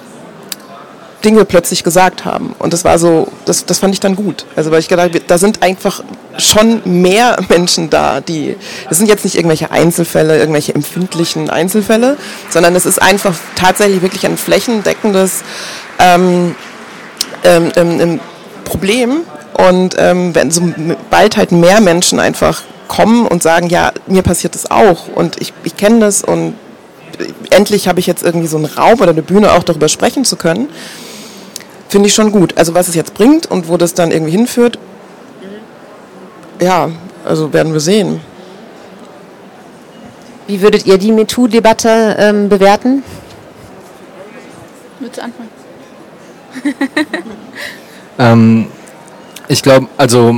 Dinge 1.25 1.45
plötzlich 1.45 1.83
gesagt 1.83 2.25
haben. 2.25 2.55
Und 2.59 2.73
das 2.73 2.85
war 2.85 2.99
so, 2.99 3.29
das, 3.47 3.67
das 3.67 3.81
fand 3.81 3.95
ich 3.95 4.01
dann 4.01 4.15
gut. 4.15 4.47
Also 4.55 4.71
weil 4.71 4.81
ich 4.81 4.89
gedacht, 4.89 5.11
da 5.27 5.39
sind 5.39 5.63
einfach 5.63 6.03
schon 6.39 6.83
mehr 6.85 7.37
Menschen 7.49 7.91
da, 7.91 8.21
die, 8.21 8.57
das 8.89 8.99
sind 8.99 9.09
jetzt 9.09 9.25
nicht 9.25 9.37
irgendwelche 9.37 9.71
Einzelfälle, 9.71 10.39
irgendwelche 10.39 10.75
empfindlichen 10.75 11.51
Einzelfälle, 11.51 12.17
sondern 12.51 12.77
es 12.77 12.87
ist 12.87 13.03
einfach 13.03 13.35
tatsächlich 13.57 14.03
wirklich 14.03 14.25
ein 14.27 14.37
flächendeckendes 14.37 15.43
ähm, 15.99 16.55
ähm, 17.43 17.73
ähm, 17.75 18.21
Problem. 18.67 19.23
Und 19.55 19.95
ähm, 19.99 20.35
wenn 20.35 20.51
so 20.51 20.63
bald 21.09 21.39
halt 21.39 21.53
mehr 21.53 21.81
Menschen 21.81 22.21
einfach 22.21 22.63
kommen 22.89 23.27
und 23.27 23.43
sagen, 23.43 23.69
ja, 23.69 23.93
mir 24.07 24.23
passiert 24.23 24.55
das 24.55 24.71
auch 24.71 25.09
und 25.15 25.41
ich, 25.41 25.53
ich 25.65 25.77
kenne 25.77 26.01
das 26.01 26.23
und 26.23 26.55
endlich 27.51 27.89
habe 27.89 28.01
ich 28.01 28.07
jetzt 28.07 28.23
irgendwie 28.23 28.47
so 28.47 28.59
einen 28.59 28.67
Raum 28.67 29.01
oder 29.01 29.11
eine 29.11 29.23
Bühne 29.23 29.53
auch 29.53 29.63
darüber 29.63 29.89
sprechen 29.89 30.25
zu 30.25 30.37
können, 30.37 30.69
finde 31.89 32.09
ich 32.09 32.15
schon 32.15 32.33
gut. 32.33 32.57
Also 32.59 32.75
was 32.75 32.89
es 32.89 32.95
jetzt 32.95 33.15
bringt 33.15 33.47
und 33.47 33.69
wo 33.69 33.77
das 33.77 33.95
dann 33.95 34.11
irgendwie 34.11 34.33
hinführt, 34.33 34.79
ja, 36.61 36.91
also 37.25 37.53
werden 37.53 37.73
wir 37.73 37.81
sehen. 37.81 38.21
Wie 40.47 40.61
würdet 40.61 40.87
ihr 40.87 40.99
die 40.99 41.13
MeToo-Debatte 41.13 42.17
ähm, 42.19 42.49
bewerten? 42.49 43.03
Willst 45.01 45.19
du 45.19 45.23
anfangen? 45.23 45.49
Ähm, 48.19 48.67
ich 49.49 49.63
glaube, 49.63 49.89
also 49.97 50.37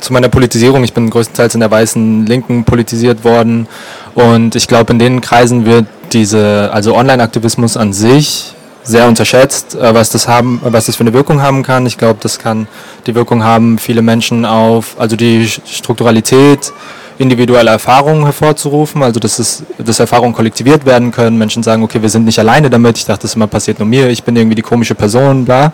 zu 0.00 0.12
meiner 0.12 0.28
Politisierung, 0.28 0.84
ich 0.84 0.92
bin 0.92 1.08
größtenteils 1.08 1.54
in 1.54 1.60
der 1.60 1.70
weißen 1.70 2.26
Linken 2.26 2.64
politisiert 2.64 3.24
worden 3.24 3.66
und 4.14 4.54
ich 4.54 4.68
glaube, 4.68 4.92
in 4.92 4.98
den 4.98 5.20
Kreisen 5.20 5.64
wird 5.64 5.86
diese, 6.12 6.70
also 6.72 6.94
Online-Aktivismus 6.94 7.76
an 7.76 7.92
sich 7.92 8.54
sehr 8.82 9.08
unterschätzt, 9.08 9.74
äh, 9.74 9.94
was 9.94 10.10
das 10.10 10.28
haben, 10.28 10.60
was 10.62 10.86
das 10.86 10.96
für 10.96 11.00
eine 11.00 11.12
Wirkung 11.12 11.40
haben 11.40 11.62
kann. 11.62 11.86
Ich 11.86 11.96
glaube, 11.96 12.18
das 12.22 12.38
kann 12.38 12.68
die 13.06 13.14
Wirkung 13.14 13.42
haben, 13.42 13.78
viele 13.78 14.02
Menschen 14.02 14.44
auf, 14.44 14.96
also 14.98 15.16
die 15.16 15.48
Strukturalität, 15.48 16.72
individuelle 17.16 17.70
Erfahrungen 17.70 18.24
hervorzurufen, 18.24 19.02
also 19.02 19.20
dass, 19.20 19.38
es, 19.38 19.62
dass 19.78 20.00
Erfahrungen 20.00 20.34
kollektiviert 20.34 20.84
werden 20.84 21.12
können. 21.12 21.38
Menschen 21.38 21.62
sagen, 21.62 21.82
okay, 21.82 22.02
wir 22.02 22.08
sind 22.08 22.24
nicht 22.24 22.38
alleine 22.38 22.68
damit. 22.68 22.98
Ich 22.98 23.04
dachte, 23.04 23.22
das 23.22 23.34
immer 23.34 23.46
passiert 23.46 23.78
nur 23.78 23.88
mir. 23.88 24.08
Ich 24.08 24.24
bin 24.24 24.36
irgendwie 24.36 24.56
die 24.56 24.62
komische 24.62 24.94
Person, 24.94 25.44
bla. 25.44 25.72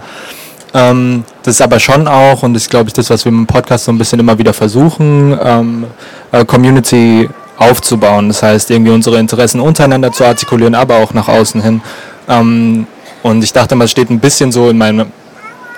Ähm, 0.73 1.25
das 1.43 1.57
ist 1.57 1.63
aber 1.63 1.81
schon 1.81 2.07
auch, 2.07 2.43
und 2.43 2.55
das 2.55 2.65
ist, 2.65 2.71
glaube 2.71 2.89
ich, 2.89 2.93
das, 2.93 3.11
was 3.11 3.25
wir 3.25 3.33
im 3.33 3.47
Podcast 3.47 3.85
so 3.85 3.93
ein 3.93 3.99
bisschen 3.99 4.21
immer 4.21 4.39
wieder 4.39 4.53
versuchen, 4.53 5.37
ähm, 5.43 5.87
äh, 6.33 6.45
Community 6.45 7.29
aufzubauen. 7.57 8.29
Das 8.29 8.43
heißt, 8.43 8.71
irgendwie 8.71 8.93
unsere 8.93 9.19
Interessen 9.19 9.61
untereinander 9.61 10.13
zu 10.13 10.25
artikulieren, 10.25 10.75
aber 10.75 10.97
auch 10.97 11.13
nach 11.13 11.29
außen 11.29 11.61
hin. 11.61 11.81
Ähm, 12.29 12.87
und 13.23 13.45
ich 13.45 13.53
dachte 13.53 13.75
mal, 13.75 13.85
es 13.85 13.91
steht 13.91 14.11
ein 14.11 14.21
bisschen 14.21 14.53
so 14.53 14.69
in 14.71 14.79
meinem 14.79 15.07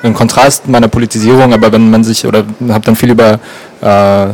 im 0.03 0.15
Kontrast 0.15 0.67
meiner 0.69 0.89
Politisierung, 0.89 1.53
aber 1.53 1.71
wenn 1.73 1.89
man 1.91 2.03
sich, 2.03 2.27
oder 2.27 2.45
habe 2.69 2.85
dann 2.85 2.97
viel 2.97 3.11
über 3.11 3.39
äh, 3.81 4.27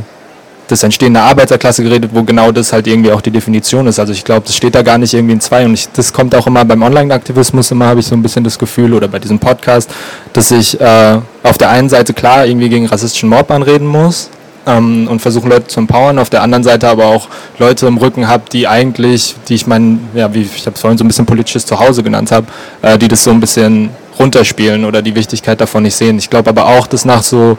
das 0.69 0.83
Entstehen 0.83 1.15
der 1.15 1.25
Arbeiterklasse 1.25 1.83
geredet, 1.83 2.11
wo 2.15 2.23
genau 2.23 2.53
das 2.53 2.73
halt 2.73 2.87
irgendwie 2.87 3.11
auch 3.11 3.21
die 3.21 3.31
Definition 3.31 3.87
ist. 3.87 3.99
Also 3.99 4.13
ich 4.13 4.25
glaube, 4.25 4.47
das 4.47 4.55
steht 4.55 4.75
da 4.75 4.83
gar 4.83 4.99
nicht 4.99 5.15
irgendwie 5.15 5.35
in 5.35 5.41
zwei 5.41 5.65
und 5.65 5.75
ich, 5.75 5.89
das 5.89 6.13
kommt 6.13 6.35
auch 6.35 6.47
immer 6.47 6.65
beim 6.65 6.83
Online-Aktivismus 6.83 7.71
immer, 7.71 7.87
habe 7.87 8.01
ich 8.01 8.07
so 8.07 8.15
ein 8.15 8.23
bisschen 8.23 8.45
das 8.45 8.59
Gefühl 8.59 8.95
oder 8.95 9.09
bei 9.09 9.19
diesem 9.19 9.39
Podcast, 9.39 9.91
dass 10.33 10.51
ich 10.51 10.81
äh, 10.81 11.19
auf 11.43 11.59
der 11.59 11.71
einen 11.71 11.89
Seite 11.89 12.15
klar 12.15 12.47
irgendwie 12.47 12.69
gegen 12.69 12.87
rassistischen 12.87 13.29
Mob 13.29 13.51
anreden 13.51 13.87
muss, 13.87 14.31
ähm, 14.69 15.09
und 15.09 15.21
versuchen 15.21 15.51
Leute 15.51 15.67
zu 15.67 15.81
empowern, 15.81 16.19
auf 16.19 16.31
der 16.31 16.43
anderen 16.43 16.63
Seite 16.63 16.89
aber 16.89 17.07
auch 17.07 17.29
Leute 17.59 17.87
im 17.87 17.97
Rücken 17.97 18.29
habe, 18.29 18.45
die 18.53 18.69
eigentlich, 18.69 19.35
die 19.49 19.55
ich 19.55 19.67
meine, 19.67 19.99
ja, 20.15 20.33
wie 20.35 20.43
ich 20.43 20.67
habe 20.67 20.75
es 20.75 20.81
vorhin 20.81 20.99
so 20.99 21.05
ein 21.05 21.09
bisschen 21.09 21.27
politisches 21.27 21.67
Zuhause 21.67 22.03
genannt 22.03 22.31
habe, 22.31 22.47
äh, 22.83 22.99
die 22.99 23.09
das 23.09 23.25
so 23.25 23.31
ein 23.31 23.41
bisschen 23.41 23.91
runterspielen 24.19 24.85
oder 24.85 25.01
die 25.01 25.15
Wichtigkeit 25.15 25.61
davon 25.61 25.85
nicht 25.85 25.97
sehen. 25.97 26.19
Ich 26.19 26.29
glaube 26.29 26.51
aber 26.51 26.67
auch, 26.67 26.87
dass 26.87 27.05
nach 27.05 27.23
so 27.23 27.57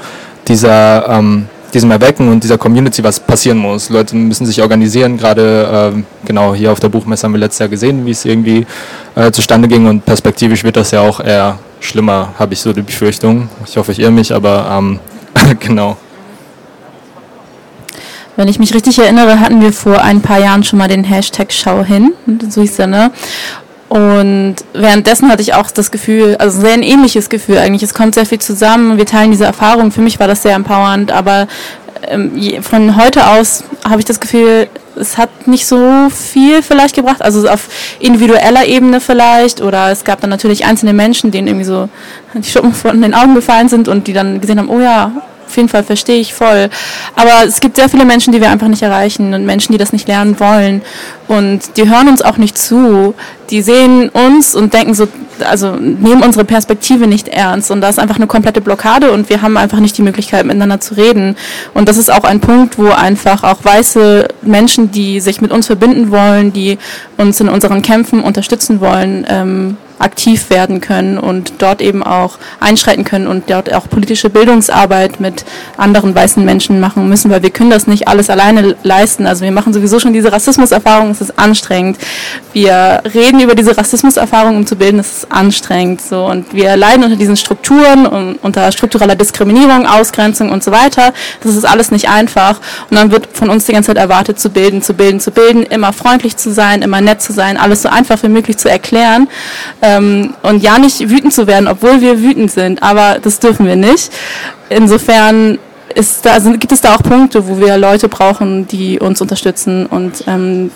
dieser 0.47 1.07
ähm, 1.09 1.47
diesem 1.73 1.91
Erwecken 1.91 2.29
und 2.29 2.43
dieser 2.43 2.57
Community 2.57 3.03
was 3.03 3.19
passieren 3.19 3.57
muss. 3.57 3.89
Leute 3.89 4.15
müssen 4.15 4.45
sich 4.45 4.61
organisieren, 4.61 5.17
gerade 5.17 5.93
äh, 5.95 6.25
genau 6.25 6.53
hier 6.53 6.71
auf 6.71 6.79
der 6.79 6.89
Buchmesse 6.89 7.23
haben 7.23 7.33
wir 7.33 7.39
letztes 7.39 7.59
Jahr 7.59 7.69
gesehen, 7.69 8.05
wie 8.05 8.11
es 8.11 8.25
irgendwie 8.25 8.65
äh, 9.15 9.31
zustande 9.31 9.67
ging 9.67 9.87
und 9.87 10.05
perspektivisch 10.05 10.63
wird 10.63 10.77
das 10.77 10.91
ja 10.91 11.01
auch 11.01 11.19
eher 11.19 11.59
schlimmer, 11.79 12.33
habe 12.37 12.53
ich 12.53 12.59
so 12.59 12.73
die 12.73 12.81
Befürchtung. 12.81 13.49
Ich 13.65 13.77
hoffe, 13.77 13.91
ich 13.91 13.99
irre 13.99 14.11
mich, 14.11 14.33
aber 14.33 14.67
ähm, 14.77 14.99
genau. 15.59 15.97
Wenn 18.35 18.47
ich 18.47 18.59
mich 18.59 18.73
richtig 18.73 18.97
erinnere, 18.99 19.39
hatten 19.39 19.61
wir 19.61 19.73
vor 19.73 20.01
ein 20.01 20.21
paar 20.21 20.39
Jahren 20.39 20.63
schon 20.63 20.79
mal 20.79 20.87
den 20.87 21.03
Hashtag 21.03 21.51
Schau 21.51 21.83
hin, 21.83 22.13
so 22.49 22.61
hieß 22.61 22.79
er, 22.79 22.87
ne? 22.87 23.11
Und 23.89 24.55
währenddessen 24.73 25.29
hatte 25.29 25.41
ich 25.41 25.55
auch 25.55 25.71
das 25.71 25.89
Gefühl, 25.89 26.35
also 26.37 26.61
sehr 26.61 26.73
ein 26.73 26.83
ähnliches 26.83 27.29
Gefühl 27.29 27.57
eigentlich. 27.57 27.81
Es 27.81 27.95
kommt 27.95 28.13
sehr 28.13 28.27
viel 28.27 28.39
zusammen, 28.39 28.97
wir 28.97 29.05
teilen 29.07 29.31
diese 29.31 29.45
Erfahrung. 29.45 29.91
Für 29.91 30.01
mich 30.01 30.19
war 30.19 30.27
das 30.27 30.43
sehr 30.43 30.53
empowernd, 30.53 31.11
aber 31.11 31.47
ähm, 32.07 32.61
von 32.61 32.95
heute 32.95 33.27
aus 33.27 33.63
habe 33.83 33.99
ich 33.99 34.05
das 34.05 34.19
Gefühl, 34.19 34.67
es 34.95 35.17
hat 35.17 35.47
nicht 35.47 35.65
so 35.65 36.09
viel 36.09 36.61
vielleicht 36.61 36.95
gebracht, 36.95 37.21
also 37.21 37.47
auf 37.47 37.67
individueller 37.99 38.65
Ebene 38.65 38.99
vielleicht 38.99 39.61
oder 39.61 39.91
es 39.91 40.03
gab 40.03 40.21
dann 40.21 40.29
natürlich 40.29 40.65
einzelne 40.65 40.93
Menschen, 40.93 41.31
denen 41.31 41.47
irgendwie 41.47 41.65
so 41.65 41.89
die 42.33 42.49
Schuppen 42.49 42.73
von 42.73 43.01
den 43.01 43.13
Augen 43.13 43.33
gefallen 43.33 43.69
sind 43.69 43.87
und 43.87 44.07
die 44.07 44.13
dann 44.13 44.41
gesehen 44.41 44.59
haben, 44.59 44.69
oh 44.69 44.79
ja, 44.79 45.11
auf 45.49 45.57
jeden 45.57 45.69
Fall 45.69 45.83
verstehe 45.83 46.19
ich 46.19 46.33
voll. 46.33 46.69
Aber 47.15 47.45
es 47.45 47.59
gibt 47.59 47.75
sehr 47.75 47.89
viele 47.89 48.05
Menschen, 48.05 48.31
die 48.31 48.39
wir 48.39 48.51
einfach 48.51 48.67
nicht 48.67 48.83
erreichen 48.83 49.33
und 49.33 49.45
Menschen, 49.45 49.71
die 49.71 49.79
das 49.79 49.91
nicht 49.91 50.07
lernen 50.07 50.39
wollen. 50.39 50.83
Und 51.27 51.77
die 51.77 51.89
hören 51.89 52.07
uns 52.07 52.21
auch 52.21 52.37
nicht 52.37 52.57
zu. 52.57 53.15
Die 53.49 53.63
sehen 53.63 54.09
uns 54.09 54.55
und 54.55 54.73
denken 54.75 54.93
so, 54.93 55.07
also 55.43 55.71
nehmen 55.71 56.21
unsere 56.21 56.45
Perspektive 56.45 57.07
nicht 57.07 57.27
ernst. 57.29 57.71
Und 57.71 57.81
da 57.81 57.89
ist 57.89 57.97
einfach 57.97 58.17
eine 58.17 58.27
komplette 58.27 58.61
Blockade 58.61 59.11
und 59.11 59.29
wir 59.29 59.41
haben 59.41 59.57
einfach 59.57 59.79
nicht 59.79 59.97
die 59.97 60.03
Möglichkeit, 60.03 60.45
miteinander 60.45 60.79
zu 60.79 60.95
reden. 60.95 61.35
Und 61.73 61.89
das 61.89 61.97
ist 61.97 62.11
auch 62.11 62.25
ein 62.25 62.39
Punkt, 62.39 62.77
wo 62.77 62.89
einfach 62.89 63.43
auch 63.43 63.63
weiße 63.63 64.27
Menschen, 64.43 64.91
die 64.91 65.19
sich 65.19 65.41
mit 65.41 65.51
uns 65.51 65.65
verbinden 65.65 66.11
wollen, 66.11 66.53
die 66.53 66.77
uns 67.17 67.39
in 67.39 67.49
unseren 67.49 67.81
Kämpfen 67.81 68.21
unterstützen 68.21 68.81
wollen, 68.81 69.25
ähm, 69.27 69.77
aktiv 69.99 70.49
werden 70.49 70.81
können 70.81 71.17
und 71.17 71.53
dort 71.59 71.81
eben 71.81 72.03
auch 72.03 72.37
einschreiten 72.59 73.03
können 73.03 73.27
und 73.27 73.49
dort 73.49 73.73
auch 73.73 73.89
politische 73.89 74.29
Bildungsarbeit 74.29 75.19
mit 75.19 75.45
anderen 75.77 76.15
weißen 76.15 76.43
Menschen 76.43 76.79
machen 76.79 77.07
müssen, 77.09 77.29
weil 77.31 77.43
wir 77.43 77.49
können 77.51 77.69
das 77.69 77.87
nicht 77.87 78.07
alles 78.07 78.29
alleine 78.29 78.75
leisten. 78.83 79.27
Also 79.27 79.43
wir 79.43 79.51
machen 79.51 79.73
sowieso 79.73 79.99
schon 79.99 80.13
diese 80.13 80.31
Rassismuserfahrung, 80.31 81.11
es 81.11 81.21
ist 81.21 81.37
anstrengend. 81.37 81.97
Wir 82.53 83.01
reden 83.13 83.39
über 83.39 83.55
diese 83.55 83.77
Rassismuserfahrung, 83.77 84.57
um 84.57 84.65
zu 84.65 84.75
bilden, 84.75 84.99
es 84.99 85.19
ist 85.19 85.31
anstrengend. 85.31 86.01
So. 86.01 86.25
Und 86.25 86.53
wir 86.53 86.75
leiden 86.75 87.03
unter 87.03 87.15
diesen 87.17 87.37
Strukturen, 87.37 88.05
und 88.05 88.37
unter 88.41 88.71
struktureller 88.71 89.15
Diskriminierung, 89.15 89.85
Ausgrenzung 89.85 90.49
und 90.49 90.63
so 90.63 90.71
weiter. 90.71 91.13
Das 91.43 91.55
ist 91.55 91.65
alles 91.65 91.91
nicht 91.91 92.09
einfach. 92.09 92.59
Und 92.89 92.97
dann 92.97 93.11
wird 93.11 93.27
von 93.33 93.49
uns 93.49 93.65
die 93.65 93.73
ganze 93.73 93.87
Zeit 93.87 93.97
erwartet, 93.97 94.39
zu 94.39 94.49
bilden, 94.49 94.81
zu 94.81 94.93
bilden, 94.93 95.19
zu 95.19 95.31
bilden, 95.31 95.63
immer 95.63 95.93
freundlich 95.93 96.37
zu 96.37 96.51
sein, 96.51 96.81
immer 96.81 97.01
nett 97.01 97.21
zu 97.21 97.33
sein, 97.33 97.57
alles 97.57 97.81
so 97.81 97.89
einfach 97.89 98.21
wie 98.23 98.29
möglich 98.29 98.57
zu 98.57 98.69
erklären. 98.69 99.27
Ähm, 99.89 100.33
und 100.43 100.61
ja 100.61 100.77
nicht 100.77 101.09
wütend 101.09 101.33
zu 101.33 101.47
werden, 101.47 101.67
obwohl 101.67 102.01
wir 102.01 102.21
wütend 102.21 102.51
sind, 102.51 102.83
aber 102.83 103.17
das 103.21 103.39
dürfen 103.39 103.65
wir 103.65 103.75
nicht. 103.75 104.11
Insofern 104.69 105.57
ist 105.95 106.25
da, 106.25 106.33
also 106.33 106.51
gibt 106.51 106.71
es 106.71 106.81
da 106.81 106.95
auch 106.95 107.01
Punkte, 107.01 107.47
wo 107.47 107.59
wir 107.59 107.77
Leute 107.77 108.07
brauchen, 108.07 108.67
die 108.67 108.99
uns 108.99 109.21
unterstützen 109.21 109.85
und 109.87 110.23
ähm, 110.27 110.71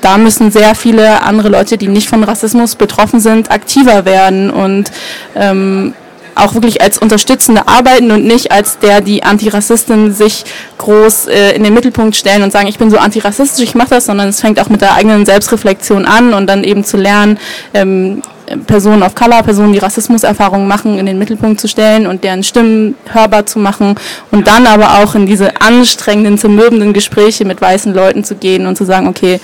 da 0.00 0.18
müssen 0.18 0.50
sehr 0.50 0.74
viele 0.74 1.22
andere 1.22 1.48
Leute, 1.48 1.78
die 1.78 1.88
nicht 1.88 2.08
von 2.08 2.24
Rassismus 2.24 2.74
betroffen 2.74 3.20
sind, 3.20 3.50
aktiver 3.50 4.04
werden 4.04 4.50
und 4.50 4.90
ähm, 5.36 5.94
auch 6.34 6.54
wirklich 6.54 6.80
als 6.82 6.98
Unterstützende 6.98 7.68
arbeiten 7.68 8.10
und 8.10 8.24
nicht 8.24 8.52
als 8.52 8.78
der, 8.78 9.00
die 9.00 9.22
Antirassisten 9.22 10.12
sich 10.12 10.44
groß 10.78 11.28
äh, 11.28 11.52
in 11.52 11.62
den 11.62 11.74
Mittelpunkt 11.74 12.16
stellen 12.16 12.42
und 12.42 12.52
sagen, 12.52 12.68
ich 12.68 12.78
bin 12.78 12.90
so 12.90 12.98
antirassistisch, 12.98 13.64
ich 13.64 13.74
mache 13.74 13.90
das, 13.90 14.06
sondern 14.06 14.28
es 14.28 14.40
fängt 14.40 14.58
auch 14.60 14.68
mit 14.68 14.80
der 14.80 14.94
eigenen 14.94 15.26
Selbstreflexion 15.26 16.06
an 16.06 16.34
und 16.34 16.46
dann 16.46 16.64
eben 16.64 16.84
zu 16.84 16.96
lernen, 16.96 17.38
ähm, 17.74 18.22
Personen 18.66 19.02
of 19.02 19.14
Color, 19.14 19.42
Personen, 19.42 19.72
die 19.72 19.78
Rassismuserfahrungen 19.78 20.66
machen, 20.66 20.98
in 20.98 21.06
den 21.06 21.18
Mittelpunkt 21.18 21.60
zu 21.60 21.68
stellen 21.68 22.06
und 22.06 22.24
deren 22.24 22.42
Stimmen 22.42 22.94
hörbar 23.12 23.46
zu 23.46 23.58
machen 23.58 23.94
und 24.30 24.46
dann 24.46 24.66
aber 24.66 25.02
auch 25.02 25.14
in 25.14 25.26
diese 25.26 25.60
anstrengenden, 25.60 26.38
zermürbenden 26.38 26.92
Gespräche 26.92 27.44
mit 27.44 27.60
weißen 27.60 27.94
Leuten 27.94 28.24
zu 28.24 28.34
gehen 28.34 28.66
und 28.66 28.76
zu 28.76 28.84
sagen, 28.84 29.08
okay, 29.08 29.40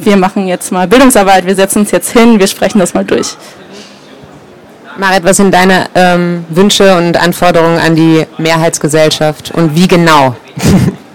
wir 0.00 0.16
machen 0.16 0.48
jetzt 0.48 0.72
mal 0.72 0.88
Bildungsarbeit, 0.88 1.46
wir 1.46 1.54
setzen 1.54 1.80
uns 1.80 1.90
jetzt 1.90 2.10
hin, 2.10 2.38
wir 2.38 2.46
sprechen 2.46 2.78
das 2.78 2.94
mal 2.94 3.04
durch. 3.04 3.36
Marit, 4.96 5.24
was 5.24 5.36
sind 5.36 5.54
deine 5.54 5.86
ähm, 5.94 6.44
Wünsche 6.50 6.96
und 6.96 7.16
Anforderungen 7.16 7.78
an 7.78 7.96
die 7.96 8.26
Mehrheitsgesellschaft 8.38 9.50
und 9.52 9.74
wie 9.74 9.88
genau? 9.88 10.36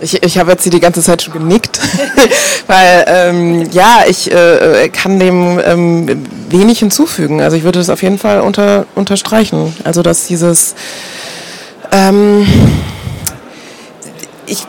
Ich, 0.00 0.22
ich 0.22 0.38
habe 0.38 0.52
jetzt 0.52 0.62
hier 0.62 0.72
die 0.72 0.80
ganze 0.80 1.02
Zeit 1.02 1.22
schon 1.22 1.34
genickt, 1.34 1.78
weil 2.66 3.04
ähm, 3.06 3.70
ja, 3.70 4.04
ich 4.08 4.32
äh, 4.32 4.88
kann 4.88 5.18
dem 5.18 5.60
ähm, 5.64 6.26
wenig 6.48 6.78
hinzufügen. 6.78 7.42
Also 7.42 7.56
ich 7.56 7.64
würde 7.64 7.78
das 7.78 7.90
auf 7.90 8.02
jeden 8.02 8.18
Fall 8.18 8.40
unter, 8.40 8.86
unterstreichen. 8.94 9.76
Also 9.84 10.02
dass 10.02 10.26
dieses 10.26 10.74
ähm, 11.92 12.46
ich 14.46 14.66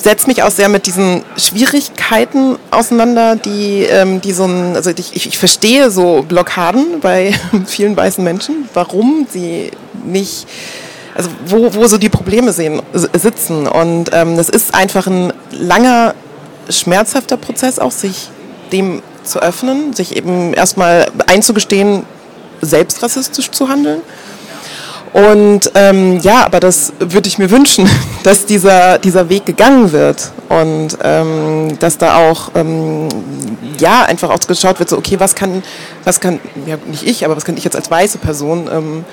setze 0.00 0.26
mich 0.26 0.42
auch 0.42 0.50
sehr 0.50 0.68
mit 0.68 0.86
diesen 0.86 1.22
Schwierigkeiten 1.36 2.56
auseinander, 2.70 3.36
die, 3.36 3.82
ähm, 3.82 4.20
die 4.20 4.32
so 4.32 4.44
ein, 4.44 4.76
also 4.76 4.90
ich, 4.90 5.26
ich 5.26 5.38
verstehe 5.38 5.90
so 5.90 6.24
Blockaden 6.26 7.00
bei 7.00 7.34
vielen 7.66 7.96
weißen 7.96 8.22
Menschen, 8.22 8.68
warum 8.74 9.26
sie 9.30 9.70
nicht 10.04 10.46
also 11.16 11.30
wo, 11.46 11.74
wo 11.74 11.86
so 11.86 11.98
die 11.98 12.08
Probleme 12.08 12.52
sehen, 12.52 12.82
sitzen. 12.92 13.66
Und 13.66 14.10
ähm, 14.12 14.38
es 14.38 14.48
ist 14.48 14.74
einfach 14.74 15.06
ein 15.06 15.32
langer, 15.50 16.14
schmerzhafter 16.68 17.36
Prozess 17.36 17.78
auch, 17.78 17.92
sich 17.92 18.28
dem 18.72 19.02
zu 19.24 19.40
öffnen, 19.40 19.92
sich 19.92 20.16
eben 20.16 20.52
erstmal 20.54 21.06
einzugestehen, 21.26 22.04
selbst 22.60 23.02
rassistisch 23.02 23.50
zu 23.50 23.68
handeln. 23.68 24.02
Und 25.12 25.70
ähm, 25.74 26.20
ja, 26.20 26.44
aber 26.44 26.60
das 26.60 26.92
würde 26.98 27.28
ich 27.28 27.38
mir 27.38 27.50
wünschen, 27.50 27.88
dass 28.22 28.44
dieser, 28.44 28.98
dieser 28.98 29.28
Weg 29.30 29.46
gegangen 29.46 29.92
wird 29.92 30.30
und 30.48 30.98
ähm, 31.02 31.78
dass 31.78 31.96
da 31.96 32.18
auch 32.18 32.50
ähm, 32.54 33.08
ja 33.78 34.02
einfach 34.02 34.30
auch 34.30 34.40
geschaut 34.40 34.78
wird, 34.78 34.90
so 34.90 34.98
okay, 34.98 35.18
was 35.18 35.34
kann, 35.34 35.62
was 36.04 36.20
kann, 36.20 36.38
ja 36.66 36.76
nicht 36.86 37.04
ich, 37.04 37.24
aber 37.24 37.36
was 37.36 37.46
kann 37.46 37.56
ich 37.56 37.64
jetzt 37.64 37.76
als 37.76 37.90
weiße 37.90 38.18
Person 38.18 38.68
ähm, 38.70 39.04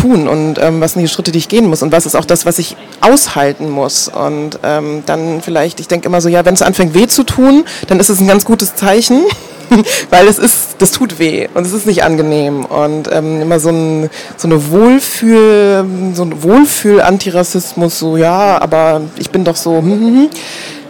tun 0.00 0.28
und 0.28 0.58
ähm, 0.58 0.80
was 0.80 0.92
sind 0.92 1.02
die 1.02 1.08
Schritte, 1.08 1.32
die 1.32 1.38
ich 1.38 1.48
gehen 1.48 1.66
muss 1.66 1.82
und 1.82 1.92
was 1.92 2.06
ist 2.06 2.14
auch 2.14 2.24
das, 2.24 2.46
was 2.46 2.58
ich 2.58 2.76
aushalten 3.00 3.68
muss. 3.68 4.08
Und 4.08 4.58
ähm, 4.62 5.02
dann 5.06 5.40
vielleicht, 5.42 5.80
ich 5.80 5.88
denke 5.88 6.06
immer 6.06 6.20
so, 6.20 6.28
ja, 6.28 6.44
wenn 6.44 6.54
es 6.54 6.62
anfängt 6.62 6.94
weh 6.94 7.06
zu 7.06 7.24
tun, 7.24 7.64
dann 7.88 8.00
ist 8.00 8.08
es 8.08 8.20
ein 8.20 8.26
ganz 8.26 8.44
gutes 8.44 8.74
Zeichen, 8.74 9.22
weil 10.10 10.26
es 10.26 10.38
ist, 10.38 10.76
das 10.78 10.92
tut 10.92 11.18
weh 11.18 11.48
und 11.54 11.66
es 11.66 11.72
ist 11.72 11.86
nicht 11.86 12.02
angenehm. 12.02 12.64
Und 12.64 13.10
ähm, 13.12 13.40
immer 13.42 13.60
so, 13.60 13.70
ein, 13.70 14.10
so 14.36 14.48
eine 14.48 14.70
Wohlfühl, 14.70 15.84
so 16.14 16.24
ein 16.24 16.42
Wohlfühl-Antirassismus, 16.42 17.98
so 17.98 18.16
ja, 18.16 18.60
aber 18.60 19.02
ich 19.18 19.30
bin 19.30 19.44
doch 19.44 19.56
so, 19.56 19.78
hm, 19.78 19.90
hm, 19.90 20.00
hm. 20.00 20.28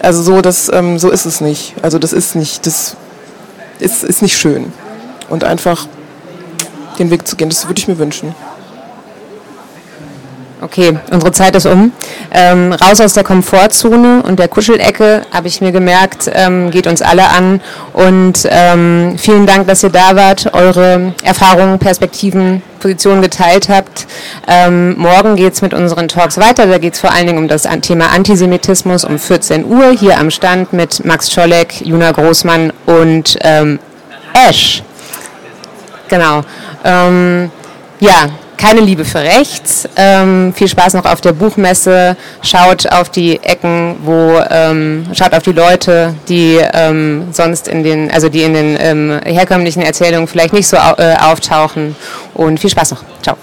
also 0.00 0.22
so, 0.22 0.40
das, 0.40 0.70
ähm, 0.72 0.98
so 0.98 1.10
ist 1.10 1.26
es 1.26 1.40
nicht. 1.40 1.74
Also 1.82 1.98
das 1.98 2.12
ist 2.12 2.36
nicht, 2.36 2.66
das 2.66 2.96
ist, 3.80 4.04
ist 4.04 4.22
nicht 4.22 4.36
schön. 4.36 4.72
Und 5.28 5.44
einfach 5.44 5.86
den 6.98 7.10
Weg 7.10 7.26
zu 7.26 7.36
gehen, 7.36 7.48
das 7.48 7.66
würde 7.66 7.80
ich 7.80 7.88
mir 7.88 7.98
wünschen. 7.98 8.34
Okay, 10.62 10.98
unsere 11.10 11.32
Zeit 11.32 11.56
ist 11.56 11.64
um. 11.64 11.90
Ähm, 12.30 12.72
raus 12.74 13.00
aus 13.00 13.14
der 13.14 13.24
Komfortzone 13.24 14.22
und 14.22 14.38
der 14.38 14.48
Kuschelecke, 14.48 15.22
habe 15.30 15.48
ich 15.48 15.62
mir 15.62 15.72
gemerkt, 15.72 16.30
ähm, 16.34 16.70
geht 16.70 16.86
uns 16.86 17.00
alle 17.00 17.30
an. 17.30 17.62
Und 17.94 18.46
ähm, 18.50 19.14
vielen 19.16 19.46
Dank, 19.46 19.66
dass 19.68 19.82
ihr 19.82 19.88
da 19.88 20.16
wart, 20.16 20.52
eure 20.52 21.14
Erfahrungen, 21.22 21.78
Perspektiven, 21.78 22.62
Positionen 22.78 23.22
geteilt 23.22 23.70
habt. 23.70 24.06
Ähm, 24.46 24.98
morgen 24.98 25.36
geht 25.36 25.54
es 25.54 25.62
mit 25.62 25.72
unseren 25.72 26.08
Talks 26.08 26.36
weiter. 26.36 26.66
Da 26.66 26.76
geht 26.76 26.92
es 26.92 27.00
vor 27.00 27.10
allen 27.10 27.26
Dingen 27.26 27.38
um 27.38 27.48
das 27.48 27.66
Thema 27.80 28.08
Antisemitismus 28.14 29.04
um 29.04 29.18
14 29.18 29.64
Uhr 29.64 29.92
hier 29.92 30.18
am 30.18 30.30
Stand 30.30 30.74
mit 30.74 31.04
Max 31.06 31.32
Scholleck, 31.32 31.80
Juna 31.80 32.12
Großmann 32.12 32.72
und 32.84 33.38
ähm, 33.40 33.78
Ash. 34.34 34.82
Genau. 36.08 36.42
Ähm, 36.84 37.50
ja, 38.00 38.28
keine 38.60 38.80
Liebe 38.80 39.04
für 39.04 39.20
rechts. 39.20 39.88
Ähm, 39.96 40.52
viel 40.54 40.68
Spaß 40.68 40.94
noch 40.94 41.06
auf 41.06 41.20
der 41.20 41.32
Buchmesse. 41.32 42.16
Schaut 42.42 42.86
auf 42.92 43.08
die 43.08 43.42
Ecken, 43.42 43.96
wo 44.02 44.38
ähm, 44.50 45.06
schaut 45.14 45.32
auf 45.32 45.42
die 45.42 45.52
Leute, 45.52 46.14
die 46.28 46.58
ähm, 46.74 47.28
sonst 47.32 47.68
in 47.68 47.82
den, 47.82 48.10
also 48.10 48.28
die 48.28 48.42
in 48.42 48.54
den 48.54 48.76
ähm, 48.78 49.20
herkömmlichen 49.24 49.82
Erzählungen 49.82 50.28
vielleicht 50.28 50.52
nicht 50.52 50.68
so 50.68 50.76
au 50.76 50.94
äh, 50.98 51.16
auftauchen. 51.16 51.96
Und 52.34 52.60
viel 52.60 52.70
Spaß 52.70 52.92
noch. 52.92 53.04
Ciao. 53.22 53.36